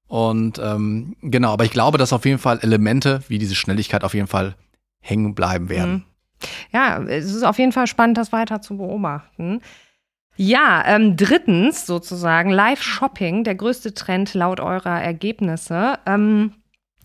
Und 0.08 0.60
ähm, 0.60 1.16
genau, 1.22 1.54
aber 1.54 1.64
ich 1.64 1.72
glaube, 1.72 1.98
dass 1.98 2.12
auf 2.12 2.26
jeden 2.26 2.40
Fall 2.40 2.60
Elemente 2.62 3.22
wie 3.30 3.38
diese 3.38 3.56
Schnelligkeit 3.56 4.04
auf 4.04 4.14
jeden 4.14 4.28
Fall 4.28 4.56
hängen 5.00 5.36
bleiben 5.36 5.70
werden. 5.70 5.94
Mhm. 5.94 6.04
Ja, 6.74 7.02
es 7.02 7.34
ist 7.34 7.44
auf 7.44 7.58
jeden 7.58 7.72
Fall 7.72 7.88
spannend, 7.88 8.18
das 8.18 8.34
weiter 8.34 8.62
zu 8.62 8.76
beobachten. 8.76 9.62
Ja, 10.36 10.84
ähm, 10.88 11.16
drittens 11.16 11.86
sozusagen 11.86 12.50
Live-Shopping, 12.50 13.44
der 13.44 13.56
größte 13.56 13.94
Trend 13.94 14.34
laut 14.34 14.60
eurer 14.60 15.02
Ergebnisse. 15.02 16.00
Ähm, 16.06 16.54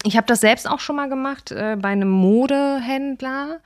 ich 0.05 0.17
habe 0.17 0.27
das 0.27 0.41
selbst 0.41 0.69
auch 0.69 0.81
schon 0.81 0.97
mal 0.97 1.09
gemacht 1.09 1.51
äh, 1.51 1.77
bei 1.79 1.89
einem 1.89 2.09
Modehändler. 2.09 3.61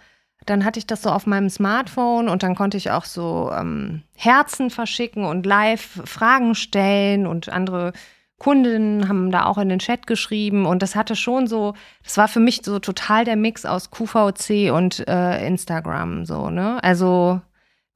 Dann 0.47 0.65
hatte 0.65 0.81
ich 0.81 0.87
das 0.87 1.03
so 1.03 1.11
auf 1.11 1.27
meinem 1.27 1.49
Smartphone 1.49 2.29
und 2.29 2.43
dann 2.43 2.57
konnte 2.57 2.77
ich 2.77 2.91
auch 2.91 3.05
so 3.05 3.53
ähm, 3.57 4.03
Herzen 4.17 4.71
verschicken 4.71 5.25
und 5.25 5.47
live 5.47 6.01
Fragen 6.05 6.57
stellen 6.57 7.29
und 7.29 7.49
andere 7.49 7.93
Kundinnen 8.39 9.09
haben 9.09 9.31
da 9.31 9.47
auch 9.47 9.59
in 9.59 9.69
den 9.69 9.79
Chat 9.79 10.09
geschrieben 10.09 10.67
und 10.67 10.83
das 10.83 10.97
hatte 10.97 11.15
schon 11.15 11.47
so, 11.47 11.75
das 12.03 12.17
war 12.17 12.27
für 12.27 12.41
mich 12.41 12.63
so 12.65 12.81
total 12.81 13.25
der 13.25 13.37
Mix 13.37 13.65
aus 13.65 13.93
QVC 13.93 14.73
und 14.73 15.07
äh, 15.07 15.47
Instagram 15.47 16.25
so, 16.25 16.51
ne? 16.51 16.83
Also, 16.83 17.41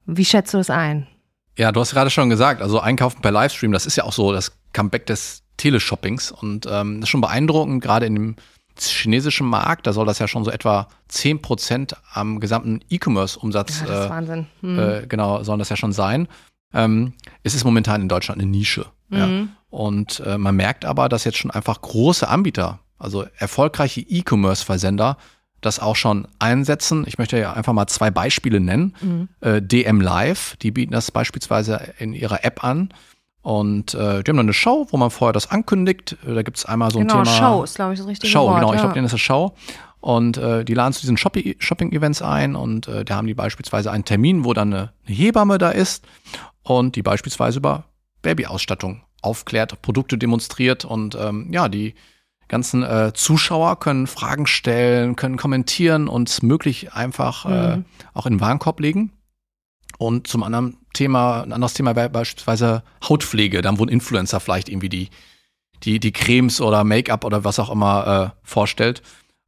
wie 0.05 0.23
schätzt 0.23 0.53
du 0.53 0.57
das 0.57 0.69
ein? 0.69 1.05
Ja, 1.57 1.71
du 1.71 1.79
hast 1.81 1.91
gerade 1.91 2.09
schon 2.09 2.29
gesagt, 2.29 2.61
also 2.61 2.79
Einkaufen 2.79 3.21
per 3.21 3.31
Livestream, 3.31 3.71
das 3.71 3.85
ist 3.85 3.95
ja 3.95 4.03
auch 4.03 4.13
so 4.13 4.31
das 4.31 4.51
Comeback 4.73 5.07
des 5.07 5.43
Teleshoppings 5.57 6.31
und 6.31 6.67
ähm, 6.69 7.01
das 7.01 7.07
ist 7.07 7.09
schon 7.09 7.21
beeindruckend, 7.21 7.83
gerade 7.83 8.05
in 8.05 8.15
dem 8.15 8.35
chinesischen 8.79 9.47
Markt, 9.47 9.87
da 9.87 9.93
soll 9.93 10.05
das 10.05 10.19
ja 10.19 10.27
schon 10.27 10.43
so 10.43 10.51
etwa 10.51 10.87
10 11.07 11.41
Prozent 11.41 11.95
am 12.13 12.39
gesamten 12.39 12.81
E-Commerce-Umsatz, 12.89 13.83
ja, 13.87 14.05
äh, 14.05 14.09
Wahnsinn. 14.09 14.47
Hm. 14.61 14.79
Äh, 14.79 15.07
genau, 15.07 15.43
sollen 15.43 15.59
das 15.59 15.69
ja 15.69 15.75
schon 15.75 15.93
sein. 15.93 16.27
Ähm, 16.73 17.13
es 17.43 17.55
ist 17.55 17.63
momentan 17.63 18.01
in 18.01 18.09
Deutschland 18.09 18.39
eine 18.39 18.49
Nische. 18.49 18.85
Mhm. 19.09 19.17
Ja. 19.17 19.47
Und 19.69 20.19
äh, 20.21 20.37
man 20.37 20.55
merkt 20.55 20.85
aber, 20.85 21.09
dass 21.09 21.23
jetzt 21.23 21.37
schon 21.37 21.51
einfach 21.51 21.81
große 21.81 22.27
Anbieter, 22.27 22.79
also 22.99 23.25
erfolgreiche 23.37 24.01
E-Commerce-Versender, 24.01 25.17
das 25.61 25.79
auch 25.79 25.95
schon 25.95 26.27
einsetzen. 26.39 27.03
Ich 27.07 27.17
möchte 27.17 27.37
ja 27.37 27.53
einfach 27.53 27.73
mal 27.73 27.87
zwei 27.87 28.11
Beispiele 28.11 28.59
nennen. 28.59 28.95
Mhm. 29.01 29.29
Äh, 29.41 29.61
DM 29.61 30.01
Live, 30.01 30.55
die 30.57 30.71
bieten 30.71 30.93
das 30.93 31.11
beispielsweise 31.11 31.93
in 31.97 32.13
ihrer 32.13 32.43
App 32.43 32.63
an. 32.63 32.89
Und 33.41 33.93
äh, 33.93 34.23
die 34.23 34.29
haben 34.29 34.37
dann 34.37 34.39
eine 34.39 34.53
Show, 34.53 34.87
wo 34.91 34.97
man 34.97 35.09
vorher 35.09 35.33
das 35.33 35.49
ankündigt. 35.49 36.17
Da 36.25 36.41
gibt 36.43 36.57
es 36.57 36.65
einmal 36.65 36.91
so 36.91 36.99
ein 36.99 37.07
genau, 37.07 37.23
Thema. 37.23 37.37
Show 37.37 37.63
ist, 37.63 37.75
glaube 37.75 37.93
ich, 37.93 37.99
das 37.99 38.07
richtige 38.07 38.31
Show, 38.31 38.47
Wort. 38.47 38.55
genau. 38.55 38.69
Ja. 38.69 38.75
Ich 38.75 38.81
glaube, 38.81 38.93
denen 38.93 39.05
ist 39.05 39.13
eine 39.13 39.19
Show. 39.19 39.53
Und 39.99 40.37
äh, 40.37 40.63
die 40.63 40.73
laden 40.73 40.93
zu 40.93 41.01
diesen 41.01 41.17
Shopping-Events 41.17 42.21
ein 42.21 42.55
und 42.55 42.87
äh, 42.87 43.03
da 43.03 43.15
haben 43.15 43.27
die 43.27 43.33
beispielsweise 43.33 43.91
einen 43.91 44.05
Termin, 44.05 44.45
wo 44.45 44.53
dann 44.53 44.73
eine, 44.73 44.91
eine 45.05 45.15
Hebamme 45.15 45.57
da 45.57 45.69
ist 45.71 46.05
und 46.63 46.95
die 46.95 47.01
beispielsweise 47.01 47.57
über 47.59 47.85
Babyausstattung 48.21 49.01
aufklärt, 49.21 49.81
Produkte 49.81 50.17
demonstriert 50.17 50.85
und 50.85 51.17
ähm, 51.19 51.47
ja, 51.51 51.67
die 51.67 51.95
ganzen 52.47 52.83
äh, 52.83 53.11
Zuschauer 53.13 53.79
können 53.79 54.07
Fragen 54.07 54.47
stellen, 54.47 55.15
können 55.15 55.37
kommentieren 55.37 56.07
und 56.07 56.41
möglich 56.43 56.93
einfach 56.93 57.45
äh, 57.45 57.81
auch 58.13 58.25
in 58.25 58.35
den 58.35 58.41
Warenkorb 58.41 58.79
legen. 58.79 59.11
Und 59.97 60.27
zum 60.27 60.43
anderen 60.43 60.77
Thema, 60.93 61.41
ein 61.41 61.53
anderes 61.53 61.73
Thema 61.73 61.95
wäre 61.95 62.09
beispielsweise 62.09 62.83
Hautpflege. 63.07 63.61
Dann 63.61 63.79
wurden 63.79 63.89
Influencer 63.89 64.39
vielleicht 64.39 64.69
irgendwie 64.69 64.89
die, 64.89 65.09
die, 65.83 65.99
die 65.99 66.11
Cremes 66.11 66.61
oder 66.61 66.83
Make-up 66.83 67.25
oder 67.25 67.43
was 67.43 67.59
auch 67.59 67.69
immer 67.69 68.33
äh, 68.35 68.39
vorstellt. 68.43 69.01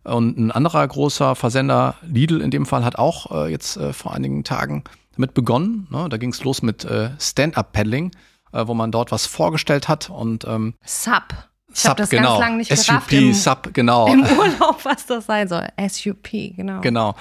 Und 0.03 0.37
ein 0.37 0.51
anderer 0.51 0.87
großer 0.87 1.35
Versender, 1.35 1.95
Lidl 2.01 2.41
in 2.41 2.51
dem 2.51 2.65
Fall, 2.65 2.83
hat 2.83 2.97
auch 2.97 3.31
äh, 3.31 3.51
jetzt 3.51 3.77
äh, 3.77 3.93
vor 3.93 4.13
einigen 4.13 4.43
Tagen 4.43 4.83
damit 5.15 5.33
begonnen. 5.33 5.87
Ne? 5.91 6.07
Da 6.09 6.17
ging 6.17 6.31
es 6.31 6.43
los 6.43 6.61
mit 6.61 6.85
äh, 6.85 7.11
Stand-Up-Paddling, 7.19 8.11
äh, 8.53 8.65
wo 8.65 8.73
man 8.73 8.91
dort 8.91 9.11
was 9.11 9.25
vorgestellt 9.25 9.87
hat 9.87 10.09
und 10.09 10.45
ähm, 10.45 10.73
Sub. 10.83 11.48
Ich 11.79 11.89
habe 11.89 11.97
das 11.97 12.09
genau. 12.09 12.29
ganz 12.31 12.39
lange 12.39 12.57
nicht 12.57 12.75
SUP, 12.77 13.11
im, 13.11 13.33
Sub, 13.33 13.69
genau. 13.73 14.07
im 14.07 14.21
Urlaub, 14.21 14.83
was 14.83 15.05
das 15.05 15.25
sein 15.25 15.47
soll. 15.47 15.67
SUP, 15.89 16.29
genau. 16.55 16.81
Genau. 16.81 17.15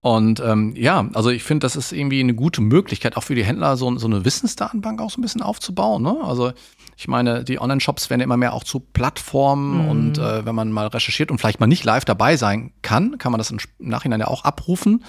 Und 0.00 0.40
ähm, 0.40 0.74
ja, 0.76 1.08
also 1.14 1.30
ich 1.30 1.44
finde, 1.44 1.64
das 1.64 1.76
ist 1.76 1.92
irgendwie 1.92 2.18
eine 2.18 2.34
gute 2.34 2.60
Möglichkeit, 2.60 3.16
auch 3.16 3.22
für 3.22 3.36
die 3.36 3.44
Händler 3.44 3.76
so, 3.76 3.96
so 3.98 4.08
eine 4.08 4.24
Wissensdatenbank 4.24 5.00
auch 5.00 5.10
so 5.10 5.20
ein 5.20 5.22
bisschen 5.22 5.42
aufzubauen. 5.42 6.02
Ne? 6.02 6.18
Also 6.24 6.52
ich 6.96 7.06
meine, 7.06 7.44
die 7.44 7.60
Online-Shops 7.60 8.10
werden 8.10 8.20
immer 8.20 8.36
mehr 8.36 8.52
auch 8.52 8.64
zu 8.64 8.80
Plattformen 8.80 9.84
Mhm. 9.84 9.88
und 9.88 10.18
äh, 10.18 10.44
wenn 10.44 10.56
man 10.56 10.72
mal 10.72 10.88
recherchiert 10.88 11.30
und 11.30 11.38
vielleicht 11.38 11.60
mal 11.60 11.68
nicht 11.68 11.84
live 11.84 12.04
dabei 12.04 12.36
sein 12.36 12.72
kann, 12.82 13.16
kann 13.18 13.30
man 13.30 13.38
das 13.38 13.52
im 13.52 13.58
Nachhinein 13.78 14.18
ja 14.18 14.26
auch 14.26 14.44
abrufen. 14.44 15.04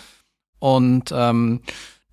Und 0.59 1.11
ähm, 1.11 1.61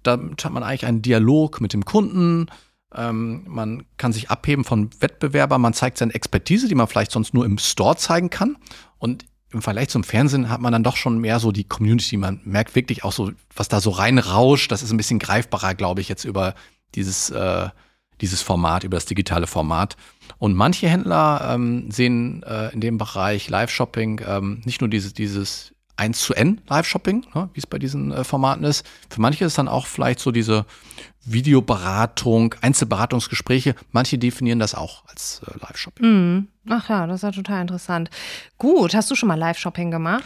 damit 0.02 0.42
hat 0.42 0.52
man 0.52 0.62
eigentlich 0.62 0.86
einen 0.86 1.02
Dialog 1.02 1.60
mit 1.60 1.74
dem 1.74 1.84
Kunden. 1.84 2.46
Ähm, 2.94 3.44
man 3.46 3.84
kann 3.96 4.12
sich 4.12 4.30
abheben 4.30 4.64
von 4.64 4.90
Wettbewerbern, 5.00 5.60
man 5.60 5.74
zeigt 5.74 5.98
seine 5.98 6.14
Expertise, 6.14 6.68
die 6.68 6.74
man 6.74 6.88
vielleicht 6.88 7.12
sonst 7.12 7.34
nur 7.34 7.44
im 7.44 7.58
Store 7.58 7.96
zeigen 7.96 8.30
kann. 8.30 8.56
Und 8.98 9.24
im 9.52 9.62
Vergleich 9.62 9.88
zum 9.88 10.04
Fernsehen 10.04 10.48
hat 10.48 10.60
man 10.60 10.72
dann 10.72 10.84
doch 10.84 10.96
schon 10.96 11.18
mehr 11.18 11.40
so 11.40 11.52
die 11.52 11.64
Community. 11.64 12.16
Man 12.16 12.40
merkt 12.44 12.74
wirklich 12.74 13.04
auch 13.04 13.12
so, 13.12 13.32
was 13.54 13.68
da 13.68 13.80
so 13.80 13.90
reinrauscht. 13.90 14.70
Das 14.70 14.82
ist 14.82 14.92
ein 14.92 14.96
bisschen 14.96 15.18
greifbarer, 15.18 15.74
glaube 15.74 16.00
ich, 16.00 16.08
jetzt 16.08 16.24
über 16.24 16.54
dieses, 16.94 17.30
äh, 17.30 17.68
dieses 18.20 18.42
Format, 18.42 18.84
über 18.84 18.96
das 18.96 19.06
digitale 19.06 19.46
Format. 19.46 19.96
Und 20.38 20.54
manche 20.54 20.88
Händler 20.88 21.50
ähm, 21.52 21.90
sehen 21.90 22.42
äh, 22.44 22.72
in 22.72 22.80
dem 22.80 22.98
Bereich 22.98 23.48
Live-Shopping 23.48 24.22
ähm, 24.26 24.62
nicht 24.64 24.80
nur 24.80 24.90
dieses, 24.90 25.14
dieses 25.14 25.74
1 26.00 26.18
zu 26.18 26.34
N 26.34 26.60
Live-Shopping, 26.68 27.26
ne, 27.34 27.48
wie 27.52 27.58
es 27.58 27.66
bei 27.66 27.78
diesen 27.78 28.10
äh, 28.10 28.24
Formaten 28.24 28.64
ist. 28.64 28.86
Für 29.10 29.20
manche 29.20 29.44
ist 29.44 29.58
dann 29.58 29.68
auch 29.68 29.86
vielleicht 29.86 30.18
so 30.20 30.30
diese 30.32 30.64
Videoberatung, 31.24 32.54
Einzelberatungsgespräche. 32.62 33.74
Manche 33.92 34.18
definieren 34.18 34.58
das 34.58 34.74
auch 34.74 35.04
als 35.08 35.42
äh, 35.46 35.58
Live-Shopping. 35.60 36.06
Mhm. 36.06 36.48
Ach 36.68 36.88
ja, 36.88 37.06
das 37.06 37.16
ist 37.16 37.22
ja 37.22 37.30
total 37.32 37.60
interessant. 37.62 38.10
Gut, 38.58 38.94
hast 38.94 39.10
du 39.10 39.14
schon 39.14 39.28
mal 39.28 39.38
Live-Shopping 39.38 39.90
gemacht? 39.90 40.24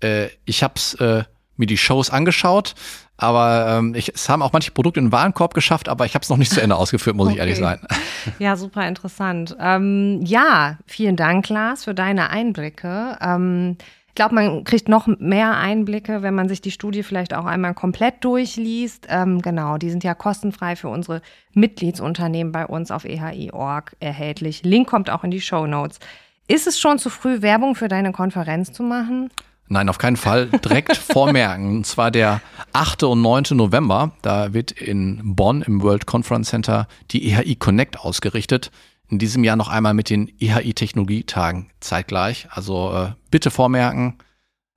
Äh, 0.00 0.28
ich 0.44 0.62
habe 0.62 0.74
äh, 1.00 1.24
mir 1.56 1.66
die 1.66 1.78
Shows 1.78 2.10
angeschaut, 2.10 2.74
aber 3.16 3.78
ähm, 3.78 3.94
ich, 3.94 4.10
es 4.14 4.28
haben 4.28 4.42
auch 4.42 4.52
manche 4.52 4.70
Produkte 4.70 5.00
in 5.00 5.06
den 5.06 5.12
Warenkorb 5.12 5.54
geschafft, 5.54 5.88
aber 5.88 6.04
ich 6.06 6.14
habe 6.14 6.22
es 6.22 6.28
noch 6.28 6.36
nicht 6.36 6.52
zu 6.52 6.60
Ende 6.60 6.76
ausgeführt, 6.82 7.16
muss 7.16 7.30
ich 7.30 7.38
ehrlich 7.38 7.56
Okay. 7.56 7.62
sein. 7.64 7.80
Ja, 8.40 8.56
super 8.56 8.86
interessant. 8.88 9.56
Ähm, 9.60 10.20
ja, 10.24 10.78
vielen 10.86 11.14
Dank, 11.16 11.48
Lars, 11.48 11.84
für 11.84 11.94
deine 11.94 12.28
Einblicke. 12.30 13.16
Ähm, 13.20 13.76
glaube, 14.16 14.34
man 14.34 14.64
kriegt 14.64 14.88
noch 14.88 15.06
mehr 15.06 15.56
Einblicke, 15.56 16.22
wenn 16.22 16.34
man 16.34 16.48
sich 16.48 16.60
die 16.60 16.72
Studie 16.72 17.04
vielleicht 17.04 17.32
auch 17.32 17.44
einmal 17.44 17.74
komplett 17.74 18.24
durchliest. 18.24 19.06
Ähm, 19.08 19.40
genau, 19.40 19.78
die 19.78 19.90
sind 19.90 20.02
ja 20.02 20.14
kostenfrei 20.14 20.74
für 20.74 20.88
unsere 20.88 21.22
Mitgliedsunternehmen 21.52 22.52
bei 22.52 22.66
uns 22.66 22.90
auf 22.90 23.04
ehi.org 23.04 23.96
erhältlich. 24.00 24.64
Link 24.64 24.88
kommt 24.88 25.08
auch 25.10 25.22
in 25.22 25.30
die 25.30 25.40
Show 25.40 25.66
Notes. 25.66 26.00
Ist 26.48 26.66
es 26.66 26.78
schon 26.78 26.98
zu 26.98 27.10
früh, 27.10 27.42
Werbung 27.42 27.74
für 27.74 27.88
deine 27.88 28.12
Konferenz 28.12 28.72
zu 28.72 28.82
machen? 28.82 29.30
Nein, 29.68 29.88
auf 29.88 29.98
keinen 29.98 30.16
Fall. 30.16 30.46
Direkt 30.46 30.96
vormerken. 30.96 31.78
Und 31.78 31.86
zwar 31.86 32.10
der 32.10 32.40
8. 32.72 33.02
und 33.04 33.22
9. 33.22 33.44
November. 33.52 34.12
Da 34.22 34.52
wird 34.52 34.70
in 34.70 35.34
Bonn 35.34 35.62
im 35.62 35.82
World 35.82 36.06
Conference 36.06 36.48
Center 36.50 36.86
die 37.10 37.28
EHI 37.30 37.56
Connect 37.56 37.98
ausgerichtet. 37.98 38.70
In 39.08 39.18
diesem 39.18 39.44
Jahr 39.44 39.56
noch 39.56 39.68
einmal 39.68 39.94
mit 39.94 40.10
den 40.10 40.28
EHI 40.40 40.74
Technologietagen 40.74 41.70
zeitgleich. 41.80 42.48
Also 42.50 42.92
äh, 42.92 43.12
bitte 43.30 43.50
vormerken. 43.50 44.18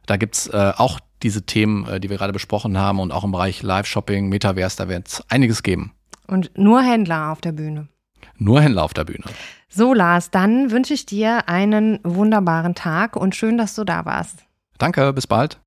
Da 0.06 0.18
gibt's 0.18 0.48
äh, 0.48 0.74
auch 0.78 1.00
diese 1.24 1.46
Themen, 1.46 1.86
äh, 1.88 2.00
die 2.00 2.10
wir 2.10 2.18
gerade 2.18 2.34
besprochen 2.34 2.78
haben 2.78 3.00
und 3.00 3.12
auch 3.12 3.24
im 3.24 3.32
Bereich 3.32 3.64
Live-Shopping, 3.64 4.30
Metaverse, 4.30 4.78
da 4.78 4.88
wird 4.88 5.08
es 5.08 5.24
einiges 5.30 5.64
geben. 5.64 5.94
Und 6.28 6.52
nur 6.58 6.82
Händler 6.82 7.32
auf 7.32 7.42
der 7.42 7.52
Bühne. 7.52 7.88
Nur 8.38 8.62
Händler 8.62 8.84
auf 8.84 8.94
der 8.94 9.04
Bühne. 9.04 9.26
So, 9.68 9.94
Lars, 9.94 10.32
dann 10.32 10.72
wünsche 10.72 10.94
ich 10.94 11.06
dir 11.06 11.48
einen 11.50 12.00
wunderbaren 12.04 12.76
Tag 12.76 13.16
und 13.16 13.36
schön, 13.36 13.58
dass 13.58 13.76
du 13.76 13.84
da 13.84 14.06
warst. 14.06 14.46
Danke, 14.78 15.12
bis 15.14 15.28
bald. 15.28 15.60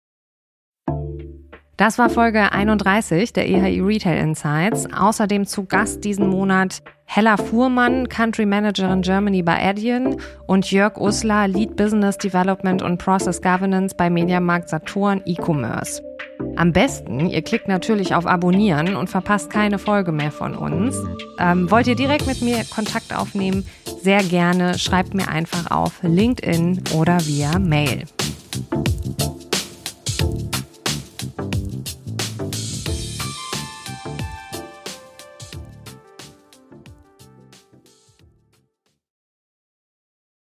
Das 1.83 1.99
war 1.99 2.09
Folge 2.09 2.53
31 2.53 3.33
der 3.33 3.49
EHI 3.49 3.81
Retail 3.81 4.17
Insights. 4.19 4.87
Außerdem 4.97 5.47
zu 5.47 5.65
Gast 5.65 6.05
diesen 6.05 6.29
Monat 6.29 6.81
Hella 7.07 7.37
Fuhrmann, 7.37 8.09
Country 8.09 8.47
Managerin 8.47 9.03
Germany 9.03 9.43
bei 9.43 9.61
Adyen 9.61 10.17
und 10.47 10.71
Jörg 10.71 10.97
Uslar, 10.97 11.49
Lead 11.49 11.75
Business 11.75 12.17
Development 12.19 12.83
und 12.83 12.99
Process 12.99 13.43
Governance 13.43 13.97
bei 13.97 14.11
Mediamarkt 14.11 14.69
Saturn 14.69 15.23
E-Commerce. 15.27 16.01
Am 16.55 16.73
besten, 16.73 17.29
ihr 17.29 17.43
klickt 17.43 17.67
natürlich 17.67 18.15
auf 18.15 18.27
Abonnieren 18.27 18.95
und 18.95 19.11
verpasst 19.11 19.51
keine 19.51 19.81
Folge 19.81 20.13
mehr 20.13 20.31
von 20.31 20.55
uns. 20.55 20.97
Ähm, 21.41 21.69
wollt 21.69 21.89
ihr 21.89 21.97
direkt 21.97 22.29
mit 22.29 22.43
mir 22.43 22.63
Kontakt 22.73 23.13
aufnehmen? 23.13 23.67
Sehr 24.03 24.23
gerne. 24.23 24.79
Schreibt 24.79 25.15
mir 25.15 25.27
einfach 25.27 25.73
auf 25.73 25.99
LinkedIn 26.03 26.85
oder 26.95 27.19
via 27.27 27.59
Mail. 27.59 28.05